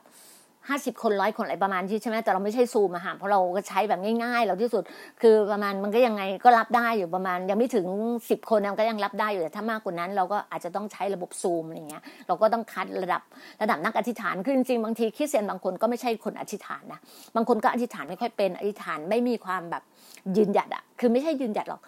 [0.68, 4.82] ห้าสิบคนร้อยคนอะไรประมาณที่ใช่ไหมแต่เราไม่ใช่ซูมอะค่ะเพราะเราก็ใช้แบบง่ายๆ เราที่สุด
[5.22, 7.86] คือประมาณมันก็ยังไงก็รับได้อยู่ประมาณ ยังไม่ถึง
[8.30, 13.22] สิบคนมันก็ยังรับได้อยู่แต่ถ้ามากกว่านั้น เราก็อาจจะต้องใช้ระบบซูมอะไรเงี้ยเราก็ต้องคัดระดับ
[13.62, 17.00] ระดับนักอธิษฐานคือจริงๆบางทีคริสเตียนบางคนก็ไม่ใช่คนอธิษฐานนะ
[17.36, 19.82] บางคนก็อธิษฐานไม่ค่อยเป็นอธิษฐานไม่มีความแบบ
[20.36, 21.80] ยืนหยัดอะคือไม่ใช่ยืนหยัดหรอก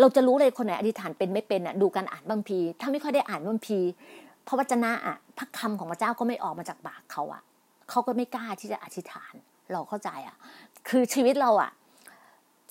[0.00, 3.78] เราจะรู้เลยคนไหนอธิษฐานเป็นไม่เป็นอะดูการอ่านบางพีถ้าไม่ค่อยได้อ่านบางพี
[4.46, 7.42] พระวจนะอะพระคำของพระเจ้าก็ไม่ออกมาจากปากเขาอะ
[7.92, 9.32] เขาก็ไม่กล้าที่จะอธิษฐาน
[9.72, 10.36] เราเข้าใจอะ
[10.88, 11.70] คือชีวิตเราอะ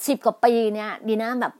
[0.07, 1.53] สิบกว่าปีเนี่ยดีนะแบบ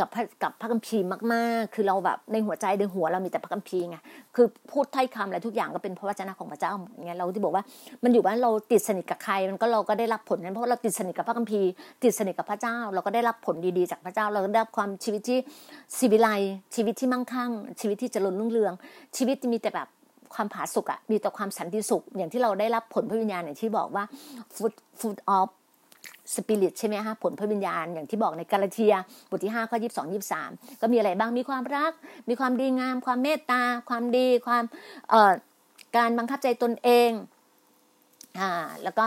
[0.00, 0.10] กับ
[0.42, 3.96] กับพระคัมภีร์มากๆ คือเราแบบในหัวใจในหัวเรามีแต่พระคัมภีร์ไง
[4.34, 6.72] คือพูดถ้อยคำอะไรทุกอย่างก็เป็นพระวจนะของพระเจ้า
[7.04, 7.64] ไงเราที่บอกว่า
[8.04, 11.68] มันอยู่ว่าเราติดสนิทกับใคร มันก็เราก็ได้รับผลนั้นเพราะเราติดสนิทกับพระคัมภีร์
[12.02, 15.38] ติดสนิทกับพระเจ้า เราก็ได้รับผลดีๆ จากพระเจ้า เราได้รับความชีวิตที่
[15.98, 16.28] สิวิไล
[16.74, 17.50] ชีวิตที่มั่งคั่ง
[17.80, 18.72] ชีวิตที่เจริญรุ่งเรือง
[19.16, 19.88] ชีวิตมีแต่แบบ
[20.34, 24.04] ความผาสุกอะมีแต่ความสันติสุข อย่างที่เราได้รับผลพระวิญญาณอย่างที่บอกว่า
[24.56, 25.48] food food of
[26.34, 28.94] spirit ใช่ไหมฮะผลพระวิญญาณอย่างที่บอกในกาลาเทีย
[29.30, 30.12] บทที่5ข้อ22
[30.42, 31.92] 23 ก็มีอะไรบ้างมีความรัก
[32.28, 34.64] มีความดีงาม ความเมตตา ความดีความ
[35.10, 35.32] เอ่อ
[35.96, 37.10] การบังคับใจตนเอง
[38.40, 38.50] อ่า
[38.82, 39.04] แล้วก็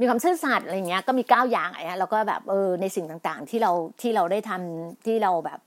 [0.00, 5.60] มีความซื่อสัตย์อะไรเงี้ยก็มีเก้าอย่างอะไรเงี้ยแล้วก็แบบเออในสิ่งต่างๆที่เราที่เราได้ทำที่เราแบบ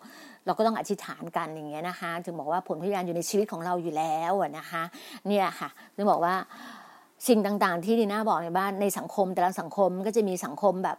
[0.45, 4.83] เราก็ต้องอธิษฐานกันอย่างเงี้ยนะคะถึงบอกว่าผลพยานอยู่ในชีวิตของเราอยู่แล้วนะคะ
[5.27, 6.35] เนี่ยค่ะถึงบอกว่า
[7.27, 10.97] สิ่งต่างๆ ที่ดีน่าบอกในบ้านในสังคมแต่ละสังคมก็จะมีสังคมแบบ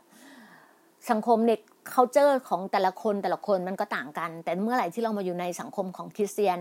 [1.11, 1.61] สังคมเด็ก
[1.95, 6.59] culture ของแต่ละคนแต่ละคนมันก็ต่างกัน แต่เมื่อไหร่ที่เรามาอยู่ในสังคมของคริสเตียน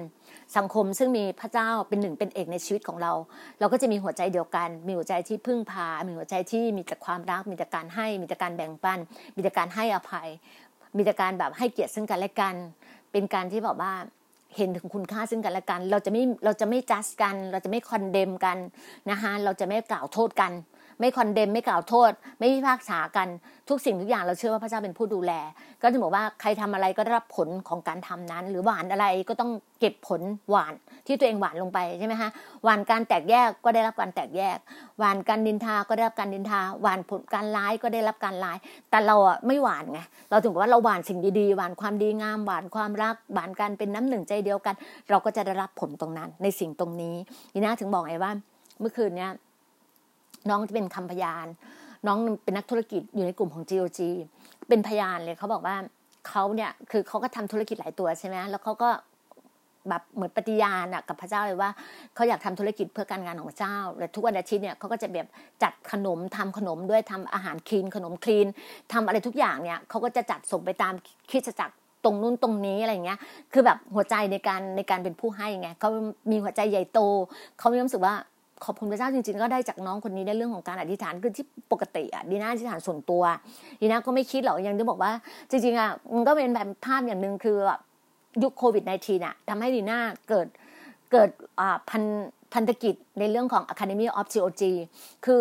[0.58, 3.12] สังคมซึ่งมีพระเจ้าเป็นหนึ่งเป็นเอกในชีวิตของเรา
[3.60, 9.00] เราก็จะมีหัวใจเดียวกัน มีหัวใจที่พึ่งพา มีหัวใจที่มีแต่ความรัก มีแต่การให้ มีแต่การแบ่งปัน
[9.36, 10.30] มีแต่การให้อภัย
[10.96, 12.56] มีแต่การแบบให้เกียรติซึ่งกันและกัน
[13.12, 13.94] เป็นการที่แบบว่า
[14.56, 18.58] เห็นถึงคุณค่าซึ่งกันและกัน เราจะไม่เราจะไม่จัดกัน เราจะไม่ condemn กัน
[19.10, 20.52] นะคะเราจะไม่กล่าวโทษกัน
[21.04, 23.28] ไม่ condemn ไม่กล่าวโทษ ไม่พิพากษากัน
[23.70, 25.32] ทุกสิ่งทุกอย่างเราเชื่อว่าพระเจ้าเป็นผู้ดูแล
[25.82, 30.74] ก็จะบอกว่าใครทำอะไรก็ได้รับผลของการทำนั้น หรือหว่านอะไรก็ต้องเก็บผลหว่าน
[31.08, 32.30] ที่ตัวเองหว่านลงไปใช่ไหมฮะ
[32.64, 34.58] หว่านการแตกแยกก็ได้รับการแตกแยก
[35.00, 38.58] หวานการดินทาก็ได้รับการดินทา หวานผลการร้ายก็ได้รับการร้าย
[38.90, 44.76] แต่เราอะไม่หวานไงเราถึงบอกว่าเราหวานสิ่งดีๆหวานความดีงามหวานความรักหวานการเป็นน้ำหนึ่งใจเดียวกัน
[45.10, 47.16] เราก็จะได้รับผลตรงนั้นในสิ่งตรงนี้
[47.54, 48.32] นี่นะถึงบอกไงว่า
[48.80, 49.32] เมื่อคืนเนี้ย
[50.50, 51.48] น้องจะเป็นคำพยาน
[52.08, 54.00] น้องเป็นนักธุรกิจอยู่ในกลุ่มของ GOG
[54.70, 55.76] เป็นพยานเลยเขาบอกว่า
[56.28, 58.90] เขาเนี่ยคือเขาก็ทำธุรกิจหลายตัวใช่ไหมแล้วเขาก็
[59.90, 61.70] แบบเหมือนปฏิญาณกับพระเจ้าเลยว่า
[62.16, 65.28] เขาอยากทำธุรกิจเพื่อการงานของพระเจ้าและทุกวันอาทิตย์เนี่ยเขาก็จะแบบ
[65.64, 68.48] จัดขนมทำขนมด้วยทำอาหารคลีนขนมคลีน
[68.94, 70.94] ทำอะไรทุกอย่างเนี่ยเขาก็จะจัดส่งไปตาม
[71.32, 73.20] คิดจักรตรงนู้นตรงนี้อะไรเงี้ย
[73.54, 75.90] คือแบบหัวใจในการในการเป็นผู้ให้ไงเขา
[76.32, 77.00] มีหัวใจใหญ่โต
[77.60, 78.16] เขามีความรู้สึกว่า
[78.66, 83.24] ขอบคุณพระเจ้าจริง ๆ ก็ได้จากน้องคนนี้ในเรื่องของการอธิษฐานคือที่ปกติอะดีน่าอธิษฐานส่วนตัว
[83.82, 85.12] ดีน่าก็ไม่คิดหรอกยังได้บอกว่า
[85.50, 87.80] จริงๆอะมันก็เป็นแบบภาพอย่างหนึ่งคือแบบ
[88.44, 90.00] ยุคโควิด -19 น่ะทำให้ดีน่า
[90.30, 90.48] เกิด
[91.12, 92.04] เกิดอ่าพัน
[92.54, 94.62] พันธกิจในเรื่องของ Academy of GOG
[95.26, 95.40] คือ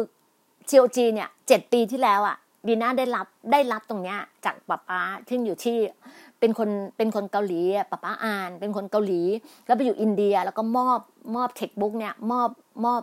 [0.70, 2.36] GOG เนี่ยเจ็ดปีที่แล้วอะ
[2.68, 5.76] ดีน่าได้รับได้รับตรงเนี้ยจากป้าป้าที่อยู่ที่
[6.42, 9.20] เป็นคนเป็นคนเกาหลีป้าป้าอ่าน เป็นคนเกาหลี
[9.66, 11.00] แล้วไปอยู่อินเดียแล้วก็มอบ
[11.36, 12.48] มอบเทคบุ๊กเนี่ยมอบ
[12.84, 13.02] มอบ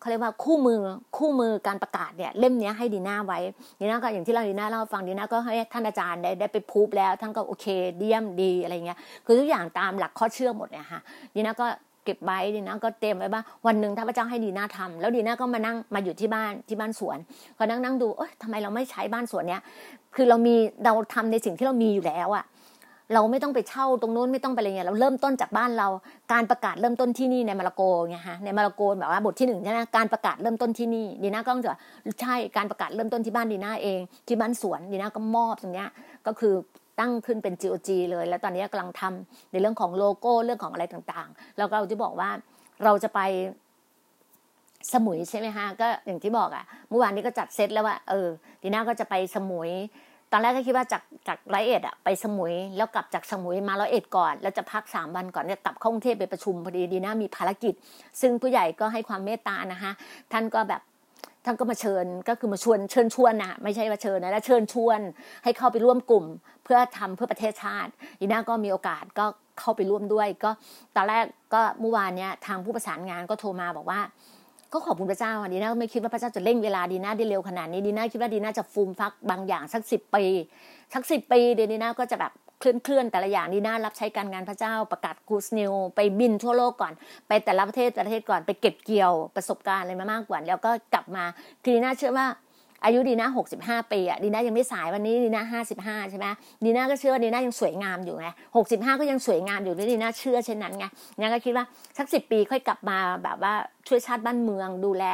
[0.00, 0.78] เขาเรียกว่าคู่มือ
[1.16, 3.38] คู่มือการประกาศเนี่ยเล่มนี้ให้ดีน่าไว้
[3.80, 7.66] ดีน่าก็อย่างที่เราดีน่าเล่าฟังดีน่าก็ให้ท่านอาจารย์ได้ได้ไปพูบแล้วท่านก็โอเค
[7.98, 11.00] เดียมดีอะไรเงี้ยคือทุกอย่างตามหลักข้อเชื่อหมดเนี่ยค่ะ
[11.34, 11.66] ดีน่าก็
[12.04, 17.18] เก็บไว้ดีน่าก็เตรียมไว้ว่าวันหนึ่งถ้าพระเจ้าให้ดีน่าทำแล้วดีน่าก็มานั่งมาอยู่ที่บ้านที่บ้านสวน
[17.58, 19.62] ก็นั่งนั่งดูเอ้ยทำไมเราไม่ใช้บ้านสวนเนี้ย
[20.14, 22.44] คือเรามีเราทำในสิ่งที่เรามีอยู่แล้วอะ
[23.14, 25.88] เราไม่ต้องไปเช่าตรงนู้นไม่ต้องไปอะไรเงี้ยเราเริ่มต้นจากบ้านเรา
[26.32, 31.72] การประกาศเริ่มต้นที่นี่ในมาลาโกไงฮะในมาลาโกแบบว่าบทที่หนึ่งใช่ไหมการประกาศเริ่มต้นที่นี่ดีน่าก็ต้องจะ
[32.20, 35.88] ใช่การประกาศเริ่มต้นที่บ้านดีน่าเอง ที่บ้านสวนดีน่าก็มอบตรงเนี้ย
[36.26, 36.54] ก็คือ
[37.00, 42.30] ตั้งขึ้นเป็น GOG เลย แล้วตอนนี้กำลังทำในเรื่องของโลโก้เรื่องของอะไรต่างๆ แล้วก็เราจะบอกว่า
[42.84, 43.20] เราจะไป
[44.92, 48.28] สมุยใช่ไหมฮะก็อย่างที่บอกอะ่ะเมื่อวานนี้ก็จัดเซตแล้วว่าเออ
[48.62, 49.70] ดีน่าก็จะไปสมุย
[50.32, 57.74] ตอนแรกก็คิดว่าจากจากร้อยเอ็ดอะไปสมุยแล้วกลับจากสมุยมาร้อยเอ็ดก่อน แล้วจะพักสามวันก่อนเนี่ยกลับเข้ากรุงเทพไปประชุมพอดีดีน่ามีภารกิจ
[58.20, 59.92] ซึ่งผู้ใหญ่ก็ให้ความเมตตานะคะ
[60.32, 60.82] ท่านก็แบบ
[61.44, 65.00] ท่านก็มาเชิญก็คือมาชวนเชิญชวนนะไม่ใช่ว่าเชิญนะแล้วเชิญชวน
[65.44, 66.24] ให้เข้าไปร่วมกลุ่ม
[66.64, 69.26] เพื่อทำเพื่อประเทศชาติดีน่าก็มีโอกาสก็
[69.58, 70.50] เข้าไปร่วมด้วย ก็
[70.96, 71.24] ตอนแรก
[71.54, 74.00] ก็เมื่อวานเนี้ยทางผู้ประสานงานก็โทรมาบอกว่า
[74.72, 80.24] ก็ขอบคุณพระเจ้าดีน่าไม่คิดว่าพระเจ้าจะเร่งเวลาดีน่าได้เร็วขนาดนี้ดีน่าคิดว่าดีน่าจะฟูมฟักบางอย่างสักสิบปี
[80.94, 86.92] สักสิบปีเดดีน่าก็จะแบบเคลื่อนเคลื่อนแต่ละอย่างดีน่ารับใช้การงานพระเจ้าประกาศกูสนิวไปบินทั่วโลกก่อน
[87.28, 91.24] ไปแต่ละประเทศประเทศก่อนไปเก็บเกี่ยวประสบการณ์อะไรมามากกว่า แล้วก็กลับมา
[91.62, 92.26] คือดีน่าเชื่อว่า
[92.84, 96.26] อายุดีน่าหกสิบห้าปีอะดีน่ายังไม่สายวันนี้ดีน่าห้าสิบห้าใช่ไหม
[96.64, 100.84] ดีน่าก็เชื่อว่าดีน่ายังสวยงามอยู่ไงหกสิบห้าก็ยังสวยงามอยู่ดีน่าเชื่อเช่นนั้นไง
[101.20, 101.64] นางก็คิดว่า
[101.98, 103.54] สักสิบปีค่อยกลับมาแบบว่า
[103.88, 105.04] ช่วยชาติบ้านเมือง ดูแล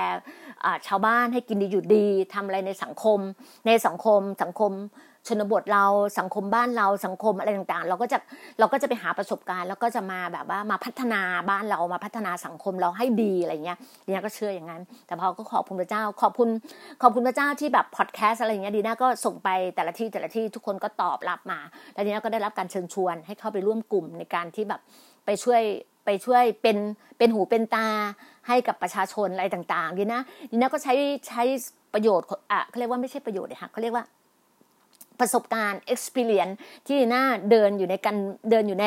[0.87, 3.19] ชาวบ้านให้กินดีอยู่ดีทำอะไรในสังคม
[3.67, 4.73] ในสังคมสังคม
[5.29, 5.85] ชนบทเรา
[6.19, 8.19] สังคมบ้านเราสังคมอะไรต่างๆ เราก็จะ
[8.59, 11.21] เราก็จะไปหาประสบการณ์ แล้วก็จะมาแบบว่ามาพัฒนา
[11.51, 16.49] บ้านเรามาพัฒนาสังคมเราให้ดีอะไรเงี้ยดีน่าก็เชื่ออย่างนั้น แต่พอก็ขอบคุณพระเจ้า ขอบคุณ
[17.03, 21.61] ขอบคุณพระเจ้าที่แบบพอดแคสต์อะไรเงี้ยดีน่าก็ส่งไปแต่ละที่แต่ละที่ทุกคนก็ตอบรับมา
[21.95, 24.81] แล้วดีน่าก็ได้รับการเชิญชวน ให้เข้าไปร่วมกลุ่มในการที่แบบ
[25.27, 25.63] ไปช่วย
[26.05, 26.77] ไปช่วยเป็น
[27.19, 27.89] เป็นหูเป็นตา
[28.49, 30.21] ให้กับประชาชนอะไรต่างๆดีนะ
[30.51, 30.95] ดีนะก็ใช้
[31.29, 31.43] ใช้
[31.95, 34.05] ประโยชน์อะเขาเรียกว่าไม่ใช่ประโยชน์เลยค่ะเขาเรียกว่า
[35.21, 36.55] ประสบการณ์ experience
[36.89, 38.17] ดีน่าเดินอยู่ในกัน
[38.51, 38.87] เดินอยู่ใน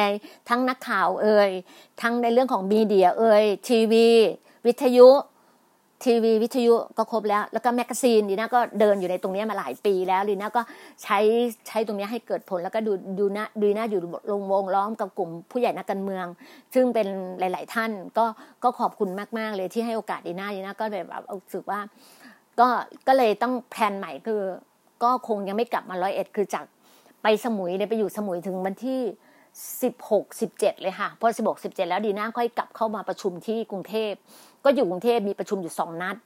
[0.50, 1.50] ทั้งนักข่าวเอ่ย
[2.02, 4.08] ทั้งในเรื่องของ media เอ่ยทีวี
[4.66, 5.10] วิทยุ
[6.06, 10.62] ทีวีวิทยุก็ครบแล้ว แล้วก็ magazine ดีน่าก็เดินอยู่ในตรงนี้มาหลายปีแล้วดีน่าก็
[11.04, 11.20] ใช้
[11.68, 14.02] ใช้ตรงนี้ให้เกิดผลแล้วก็ดูดูนะดีน่าอยู่
[14.32, 16.26] ลงวงล้อมกับกลุ่มผู้ใหญ่นักการเมือง
[16.74, 17.08] ซึ่งเป็น
[17.40, 18.26] หลาย ๆ ท่านก็
[18.64, 21.80] ก็ขอบคุณมาก ๆ เลยที่ให้โอกาสดีน่าดีน่าก็แบบรู้สึกว่า
[22.60, 22.68] ก็
[23.08, 24.42] ก็เลยต้อง plan ใหม่คือ
[25.04, 26.66] ก็คงยังไม่กลับมาร้อยเอ็ดคือจาก
[27.24, 29.02] ไปสมุยเนี่ยไปอยู่สมุยถึงวันที่
[29.82, 34.14] สิบหกสิบเจ็ดเลยค่ะพอสิบหกสิบเจ็ดแล้วดีน่าค่อยกลับเข้ามาประชุมที่กรุงเทพ
[34.64, 36.18] ก็อยู่กรุงเทพมีประชุมอยู่สองนัด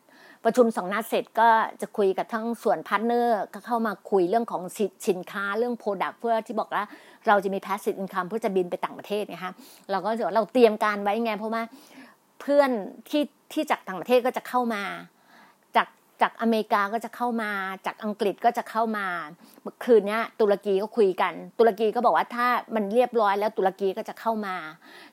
[0.45, 1.49] ประชุมสองนัดเสร็จก็
[1.81, 4.61] จะคุยกับทั้งส่วน partner ก็เข้ามาคุยเรื่องของ
[5.07, 6.85] สินค้าเรื่อง product เพื่อที่บอกว่า
[7.27, 9.51] เราจะมี passive income เพื่อจะบินไปต่างประเทศนะคะ
[9.91, 11.63] เราก็จะเราเตรียมการไว้ไงเพราะว่า
[12.41, 12.69] เพื่อน
[13.09, 14.83] ที่ที่จากต่างประเทศก็จะเข้ามา
[16.21, 17.51] จากอเมริกาก็จะเข้ามา
[17.85, 19.07] จากอังกฤษก็จะเข้ามา
[19.63, 24.55] เมื่อคืนนี้ตุรกีก็คุยกัน ตุรกีก็บอกว่าถ้ามันเรียบร้อยแล้วตุรกีก็จะเข้ามา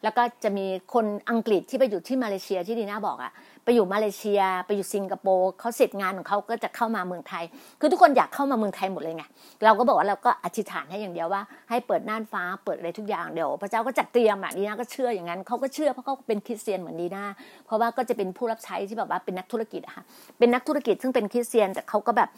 [0.03, 3.33] แล้วก็จะมีคนอังกฤษที่ไปอยู่ที่มาเลเซียที่ดีน่าบอกอะ
[3.69, 7.45] ไปอยู่มาเลเซีย ไปอยู่สิงคโปร์เขาเสร็จงานของเขาก็จะเข้ามาเมืองไทย
[7.81, 9.25] คือทุกคนอยากเข้ามาเมืองไทยหมดเลยไง
[9.65, 17.25] เราก็บอกว่าเราก็อธิษฐานให้อย่างเดียวว่า ให้เปิดน่านฟ้าเปิดอะไรทุกอย่างเดี๋ยวพระเจ้าก็จัดเตรียมอะดีน่าก็เชื่ออย่างนั้นเขาก็เชื่อเพราะเขาเป็นคริสเตียนเหมือนดีน่า
[17.67, 20.05] เพราะว่าก็จะเป็นผู้รับใช้ที่แบบว่าเป็นนักธุรกิจอะค่ะ
[20.39, 22.29] เป็นนักธุรกิจซึ่งเป็นคริสเตียนแต่เขาก็แบบ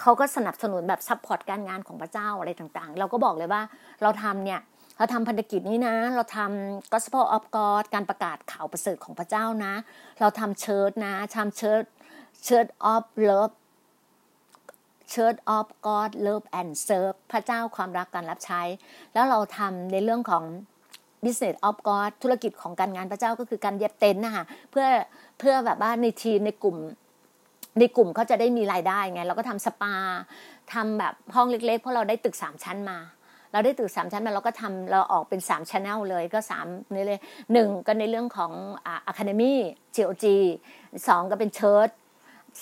[0.00, 3.62] เขาก็สนับสนุนแบบ support การงานของพระเจ้าอะไรต่างๆ เราก็บอกเลยว่า
[4.02, 4.60] เราทำเนี่ย
[5.00, 9.74] เราทำพันธกิจนี้นะ เราทำ Gospel of God การประกาศข่าวประเสริฐของพระเจ้านะ
[10.20, 11.82] เราทำเชิร์ตนะทำเชิร์ต
[12.44, 13.54] เชิร์ต of love
[15.12, 18.62] Church of God Love and Serve พระเจ้าความรักการรับใช้
[19.14, 20.44] แล้วเราทำในเรื่องของ
[21.24, 24.86] Business of God ธุรกิจของการงานพระเจ้าก็คือการเย็บเต็นท์นะคะเพื่อ
[25.38, 26.76] เพื่อแบบว่าในทีมในกลุ่ม
[27.78, 29.94] ในกลุ่มเขาจะได้มีรายได้ไง เราก็ทำสปา
[30.72, 32.98] ทำแบบห้องเล็กๆ เพราะเราได้ตึกสามชั้นมา
[33.52, 37.20] เราได้ตึกสามชั้นมาเราก็ทำเราออกเป็นสามชั้นเลยก็สามนี่เลย
[37.52, 38.52] หนึ่งก็ในเรื่องของ
[39.06, 40.36] academy GOG
[41.08, 41.88] สองก็เป็น church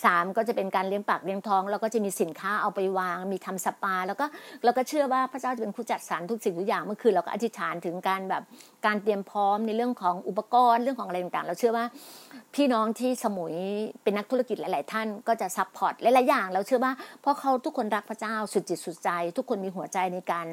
[0.05, 4.26] สามก็จะเป็นการเลี้ยงปากเลี้ยงท้อง แล้วก็จะมีสินค้าเอาไปวาง มีทำสปา แล้วก็
[4.64, 8.43] เราก็เชื่อว่าพระเจ้าจะเป็นผู้จัดสรรทุกสิ่งทุกอย่างเมื่อคืนเราก็อธิษฐานถึงการแบบ
[8.86, 11.84] การเตรียมพร้อมในเรื่องของอุปกรณ์เรื่องของอะไรต่างๆ เราเชื่อว่า
[12.55, 13.55] พี่น้องที่สมุย
[14.03, 20.47] เป็นนักธุรกิจหลาย ๆ ท่านก็จะ support หลายๆอย่าง เราเชื่อว่าเพราะเขาทุกคนรักพระเจ้าสุดจิตสุดใจ ทุกคนมีหัวใจในการ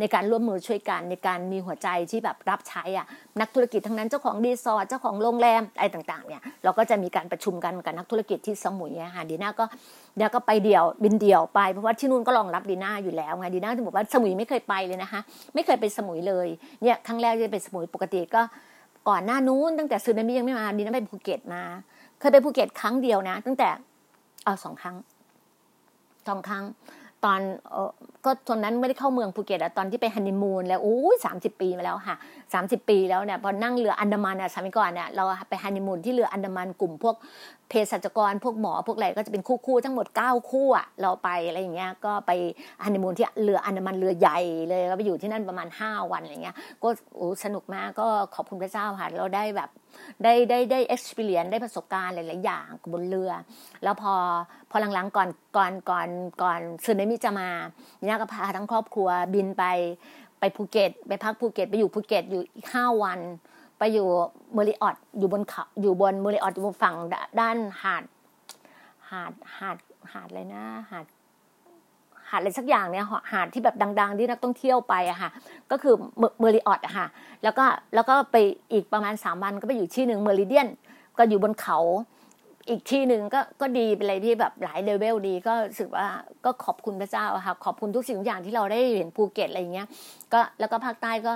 [0.00, 3.06] ในการร่วมมือช่วยกันในการมีหัวใจที่แบบรับใช้อะ
[3.40, 9.64] นักธุรกิจทั้งนั้นเจ้าของรีสอร์ทเจ้าของโรงแรมอะไรต่าง ๆ เนี่ยเราก็จะมีการประชุมกันกับนักธุรกิจที่สมุยนะคะดีน่าก็
[10.16, 15.20] เดี๋ยวก็ไปเดี่ยวบินเดี่ยวไปเพราะว่าที่นู่นก็รองรับดีน่าอยู่แล้วไงดีน่าถึงบอกว่าสมุยไม่เคยไปเลยนะคะ
[15.54, 16.48] ไม่เคยไปสมุยเลย
[16.82, 18.42] เนี่ยครั้งแรกจะไปสมุยปกติก็
[19.08, 21.62] ก่อนหน้านู้นตั้งแต่ซึนามิยังไม่มาดีน่าไปภูเก็ตมา
[22.20, 23.68] เคยไปภูเก็ตครั้งเดียวนะ ตั้งแต่
[24.44, 24.96] เอาสองครั้ง
[26.28, 26.64] สองครั้ง
[27.24, 27.40] ตอน
[27.74, 27.90] ออ
[28.24, 32.16] ก็ตอนนั้นไม่ได้เข้าเมืองภูเก็ตอะตอนที่ไปฮันนีมูนแล้วโอ้ยสามสิบปีมาแล้วค่ะ
[32.54, 37.16] สามสิบปีแล้วเนี่ยพอนั่งเรืออันดามันอะสมัยก่อนเนี่ยเราไปฮันนีมูนที่เรืออันดามันกลุ่มพวก
[37.68, 42.30] เภสัชกรพวกหมอพวกอะไรก็จะเป็นคู่คู่ทั้งหมดเก้าคู่อะเราไปอะไรอย่างเงี้ยก็ไป
[42.84, 44.38] ฮันนีมูนที่เรืออันดามันเรือใหญ่
[44.68, 49.70] เลยก็ไปอยู่ที่นั่นประมาณห้าวันอะไรเงี้ยก็โอ้สนุกมากก็ขอบคุณพระเจ้าค่ะเราได้แบบ
[50.22, 53.32] ได้ได้ได้ experience ได้ประสบการณ์หลาย ๆ อย่างบนเรือ
[53.82, 54.14] แล้วพอ
[54.70, 56.08] พอหลัง ๆ ก่อนก่อนก่อน
[56.42, 57.48] ก่อนซึนามิจะมา
[58.04, 59.64] เนี่ยก็พาทั้งครอบครัวบินไป
[60.40, 63.20] ไปภูเก็ต ไปพักภูเก็ต ไปอยู่ภูเก็ตอยู่อีกห้าวัน
[63.78, 64.06] ไปอยู่
[64.54, 66.94] Marriott อยู่บนเขาอยู่บน Marriott อยู่บนฝั่ง
[67.40, 68.02] ด้านหาด
[69.10, 69.76] หาดหาด
[70.12, 71.06] หาดอะไรนะ หาด
[72.30, 75.30] หาดอะไรสักอย่างเนี่ยหาดที่แบบดัง ๆ ที่นักท่องเที่ยวไปอะค่ะ
[75.70, 75.94] ก็คือ
[76.38, 77.06] Marriott อะค่ะ
[77.42, 77.64] แล้วก็
[77.94, 78.36] แล้วก็ไป
[78.72, 80.68] อีกประมาณสามวันก็ไปอยู่ที่หนึ่ง Meridien
[81.18, 81.78] ก็อยู่บนเขา
[82.68, 86.06] อีกที่หนึ่งก็ก็ดีเป็นอะไรที่แบบหลายเลเวลดี ก็รู้สึกว่า
[86.44, 89.86] ก็ขอบคุณพระเจ้าค่ะขอบคุณทุกสิ่งทุกอย่างที่เราได้เห็นภูเก็ตอะไรอย่างเงี้ย
[90.32, 91.32] ก็แล้วก็ภาคใต้ก็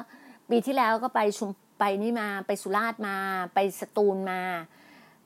[0.50, 3.16] ปีที่แล้วก็ไปชุมไปนี่มาไปสุราษฎร์มา
[3.54, 4.40] ไปสตูลมา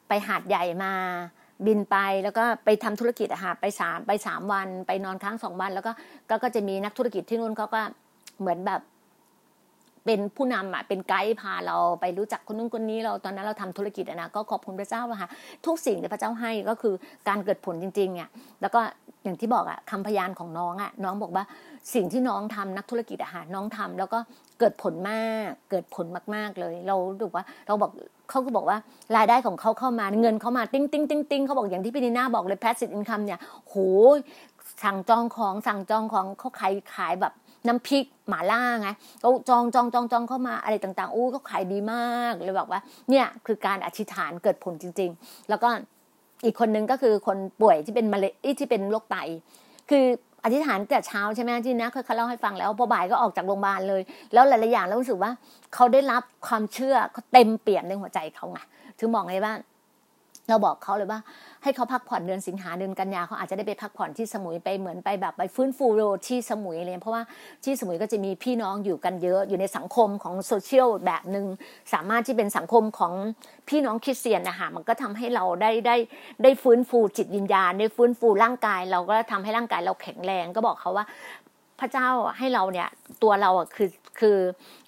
[0.08, 0.92] ไปหาดใหญ่มา
[1.66, 5.92] บินไปแล้วก็ไปทำธุรกิจอะค่ะไปสามไปสามวัน ไปนอนค้างสองวัน แล้วก็
[6.42, 7.80] ก็จะมีนักธุรกิจที่นู่นเขาก็
[8.40, 8.80] เหมือนแบบ
[10.06, 15.28] เป็นผู้นำอะเป็นไกด์พาเราไปรู้จักคนนู้นคนนี้เราตอนนั้นเราทำธุรกิจนะก็ขอบคุณพระเจ้าค่ะ
[15.66, 16.94] ทุกสิ่งที่พระเจ้าให้ก็คือ
[17.28, 18.28] การเกิดผลจริงๆอะ
[18.60, 18.80] แล้วก็
[19.24, 21.44] อย่างที่บอกอะคำพยานของน้องอะน้องบอกว่า
[21.94, 24.18] สิ่งที่น้องทำนักธุรกิจอะค่ะน้องทำแล้วก็
[24.58, 27.90] เกิดผลมากเกิดผลมากๆเลย เราดูว่าเราบอก
[28.30, 28.78] เขาก็บอกว่า
[29.16, 33.74] รายได้ของเขาเข้ามาเงินเข้ามาติ้งติ้งติ้งติ้งเขาบอกอย่างที่พี่ดีน่าบอกเลย passive income เนี่ยโห
[34.82, 37.32] สั่งจองของสั่งจองของเขาขายขายแบบ
[37.66, 38.88] น้ำพริกหมาล่าไง
[39.20, 45.68] เขาจองจองจองจองเข้ามาอะไรต่างๆอู้เขาขายดีมากเลยบอกว่า เนี่ยคือการอธิษฐานเกิดผลจริง ๆ แล้วก็
[46.44, 49.16] อีกคนนึงก็คือคนป่วยที่เป็นมะเร็งที่เป็นโรคไต
[49.90, 50.04] คือ
[50.46, 55.30] อธิษฐานแต่เช้าใช่ไหมที่นะเคยเล่าให้ฟังแล้วพอบ่ายก็ออกจากโรงพยาบาลเลย แล้วหลายๆอย่างแล้วรู้สึกว่า
[55.74, 58.58] เขาได้รับความเชื่อเขาเต็มเปี่ยมในหัวใจเขาไง
[58.98, 59.54] ถึงบอกไงบ้า
[60.48, 61.20] เราบอกเขาเลยว่า
[61.62, 67.22] ให้เขาพักผ่อนเดือนสิงหาเดือนกันยาเขาอาจจะได้ไปพักผ่อนที่สมุยไปเหมือนไปแบบไปฟื้นฟูโรที่สมุยเลยเพราะว่า
[67.64, 71.46] ที่สมุยก็จะมีพี่น้องอยู่กันเยอะอยู่ในสังคมของโซเชียลแบบหนึ่ง
[71.92, 73.12] สามารถที่เป็นสังคมของ
[73.68, 75.96] พี่น้องคริสเตียนนะคะมันก็ทำให้เราได้ได้
[76.42, 81.04] ได้ฟื้นฟูจิตวิญญาณ ได้ฟื้นฟูร่างกาย เราก็ทำให้ร่างกายเราแข็งแรงก็บอกเขาว่า
[81.80, 82.08] พระเจ้า
[82.38, 82.88] ให้เราเนี่ย
[83.22, 84.38] ตัวเราอะคือคือ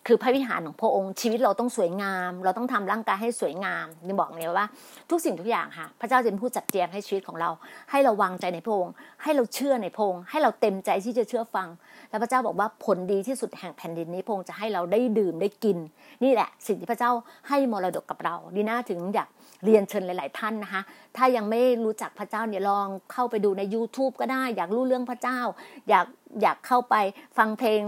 [0.07, 4.67] คือพระวิหารของพระองค์ชีวิตเราต้องสวยงาม เราต้องทำร่างกายให้สวยงามนี่บอกเลยว่า
[5.11, 7.51] ทุกสิ่งทุกอย่างค่ะ พระเจ้าจะเป็นผู้จัดแจงให้ชีวิตของเรา
[7.91, 11.69] ให้เราวางใจในพระองค์ ให้เราเชื่อในพระองค์ให้เราเต็มใจที่จะเชื่อฟัง
[12.11, 15.79] แล้วพระเจ้าบอกว่าผลดีที่สุดแห่งแผ่นดินนี้พระองค์จะให้เราได้ดื่มได้กิน
[16.25, 17.11] นี่แหละสิ่งที่พระเจ้า
[17.49, 19.29] ให้มรดกกับเราดีน่าถึงอยาก
[19.65, 20.83] เรียนเชิญหลาย ๆ ท่านนะคะ
[21.17, 25.41] ถ้ายังไม่รู้จักพระเจ้าเนี่ยลองเข้าไปดูใน YouTube ก็ได้ อยากรู้เรื่องพระเจ้า
[25.89, 26.07] อยาก
[26.43, 26.95] อยากเข้าไป
[27.39, 27.83] ฟังเพลง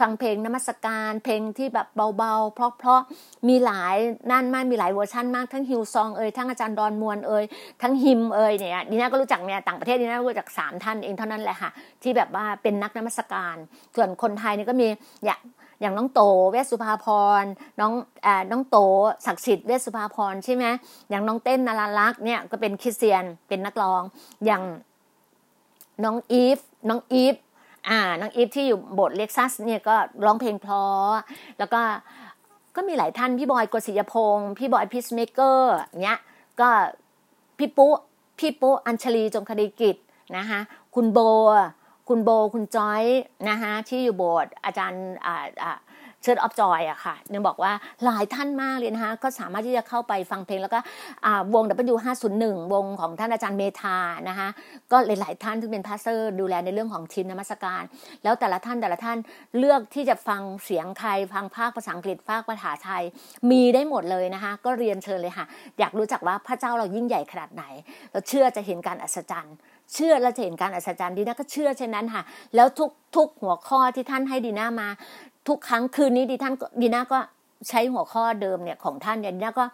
[0.00, 1.88] ฟังเพลงนมัสการ เพลงที่แบบ
[2.18, 3.96] เบาๆ เพราะๆมีหลาย
[4.30, 7.44] นั่นมากมีหลายเวอร์ชันมากทั้งฮิวซองเอ่ยทั้งอาจารย์ดอนมวลเอ่ย
[7.82, 11.70] ทั้งฮิมเอ่ยเนี่ยดีน่าก็รู้จักเนี่ยต่างประเทศดีน่ารู้จักสามท่านเองเท่านั้นแหละค่ะ
[12.02, 13.56] ที่แบบว่าเป็นนักนมัสการ
[13.96, 14.88] ส่วนคนไทยนี่ก็มี
[15.24, 15.40] อย่าง
[15.84, 16.20] อย่างน้องโต
[16.50, 17.06] เวสสุภาพ
[17.40, 17.44] ร
[17.80, 17.92] น้อง
[18.26, 18.76] อ่าน้องโต
[19.26, 20.64] ศักดิ์สิทธิ์เวสสุภาพรใช่ไหม
[21.10, 24.02] อย่างน้องเต้นนาราลักษ์เนี่ยก็เป็นคริสเตียนเป็นนักร้อง
[24.44, 24.62] อย่าง
[26.04, 26.58] น้องอีฟ
[26.88, 27.34] น้องอีฟ
[27.88, 31.14] อ่าน้องอีฟที่อยู่โบสถ์เล็กซัสเนี่ยก็ร้องเพลงเพราะ
[31.58, 31.82] แล้วก็
[32.76, 36.18] ก็มีหลายท่านพี่บอยกฤษยพงศ์พี่บอยพีซเมเกอร์เนี้ย
[36.60, 36.68] ก็
[37.58, 37.94] พี่ปุ๊
[38.38, 39.96] พี่ปุ๊อัญชลีจงคดีกิจ
[40.36, 40.60] นะคะ
[40.94, 41.18] คุณโบ
[42.08, 43.02] คุณโบคุณจอย
[43.48, 45.78] นะคะที่อยู่โบสถ์อาจารย์อ่า
[46.22, 47.72] Church of Joy อะค่ะเนี่ยบอกว่า
[48.04, 50.78] หลายท่านมากเลยนะคะก็สามารถที่จะเข้าไปฟังเพลงแล้วก็
[51.54, 53.96] วง W501 วงของท่านอาจารย์เมธา
[54.28, 54.48] นะคะ
[54.92, 57.82] ก็หลาย ๆ ท่านที่เป็น pastor ดูแลในเรื่องของทีมนมัสการ
[58.24, 59.18] แล้วแต่ละท่านแต่ละท่าน
[59.58, 63.02] เลือกที่จะฟังเสียงใครฟังภาคภาษาอังกฤษภาคภาษาไทย
[63.50, 65.46] มีได้หมดเลยนะคะก็เรียนเชิญเลยค่ะ
[65.78, 67.64] อยากรู้จักว่าพระเจ้าเรายิ่งใหญ่ขนาดไหน
[68.12, 69.56] เราเชื่อจะเห็นการอัศจรรย์
[69.92, 72.22] เชื่อเราจะเห็นการอัศจรรย์ดีน่าก็เชื่อเช่นนั้นค่ะ
[72.54, 74.88] แล้วทุกทุกหัวข้อที่ท่านให้ดีน่ามา
[75.48, 77.18] ทุกครั้งคืนนี้ดีท่านดีน่าก็
[77.68, 79.64] ใช้หัวข้อเดิมเนี่ยของท่านเนี่ยดีน่าก็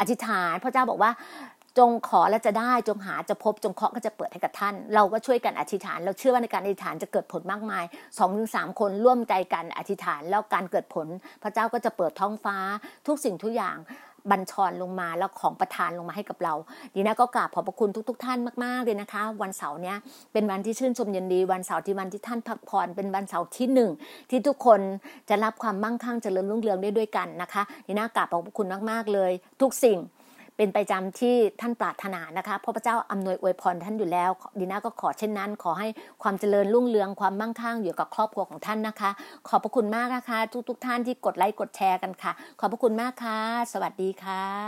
[0.00, 1.10] อธิษฐานพระเจ้าบอกว่า
[1.78, 7.84] จงขอแล้วจะได้จงหาจะพบจงเคาะก็จะเปิดให้กับท่าน เราก็ช่วยกันอธิษฐาน เราเชื่อว่าในการอธิษฐานจะเกิดผลมากมาย
[8.18, 11.06] สองถึงสามคนร่วมใจกันอธิษฐาน แล้วการเกิดผล
[11.42, 12.56] พระเจ้าก็จะเปิดท้องฟ้า
[13.06, 13.76] ทุกสิ่งทุกอย่าง
[14.30, 16.54] บัญชรลงมาแล้วของประทานลงมาให้กับเรา
[16.94, 19.96] ดีนะก็กราบขอบพระคุณทุก ๆ ท่านมากๆเลยนะคะ วันเสาร์เนี้ย
[20.32, 23.90] เป็นวันที่ชื่นชมยินดี วันเสาร์ที่วันที่ท่านพักผ่อนเป็นวันเสาร์ที่หนึ่ง
[24.30, 24.80] ที่ทุกคน
[25.28, 29.98] จะรับความมั่งคั่งเจริญรุ่งเรืองได้ด้วยกันนะคะดีนะกราบขอบพระคุณมากๆเลย ทุกสิ่ง
[30.56, 35.88] เป็นไปจำที่ท่านปรารถนานะคะเพราะพระเจ้าอำนวยอวยพรท่านอยู่แล้ว ดีน่าก็ขอเช่นนั้น ขอให้
[36.22, 39.10] ความเจริญรุ่งเรืองความมั่งคั่งอยู่กับครอบครัวของท่านนะคะ
[39.48, 40.38] ขอบพระคุณมากนะคะ
[40.68, 43.40] ทุกๆทท่านที่กดไลค์กดแชร์กันค่ะ ขอบพระคุณมากค่ะ
[43.72, 44.64] สวัสดีค่ะ